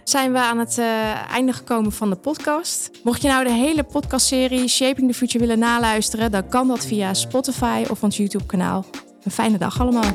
Zijn 0.03 0.31
we 0.31 0.39
aan 0.39 0.59
het 0.59 0.77
uh, 0.77 1.31
einde 1.31 1.53
gekomen 1.53 1.91
van 1.91 2.09
de 2.09 2.15
podcast. 2.15 2.89
Mocht 3.03 3.21
je 3.21 3.27
nou 3.27 3.43
de 3.43 3.51
hele 3.51 3.83
podcastserie 3.83 4.67
Shaping 4.67 5.11
the 5.11 5.17
Future 5.17 5.39
willen 5.39 5.59
naluisteren, 5.59 6.31
dan 6.31 6.47
kan 6.47 6.67
dat 6.67 6.85
via 6.85 7.13
Spotify 7.13 7.83
of 7.89 8.03
ons 8.03 8.17
YouTube-kanaal. 8.17 8.85
Een 9.23 9.31
fijne 9.31 9.57
dag 9.57 9.79
allemaal. 9.79 10.13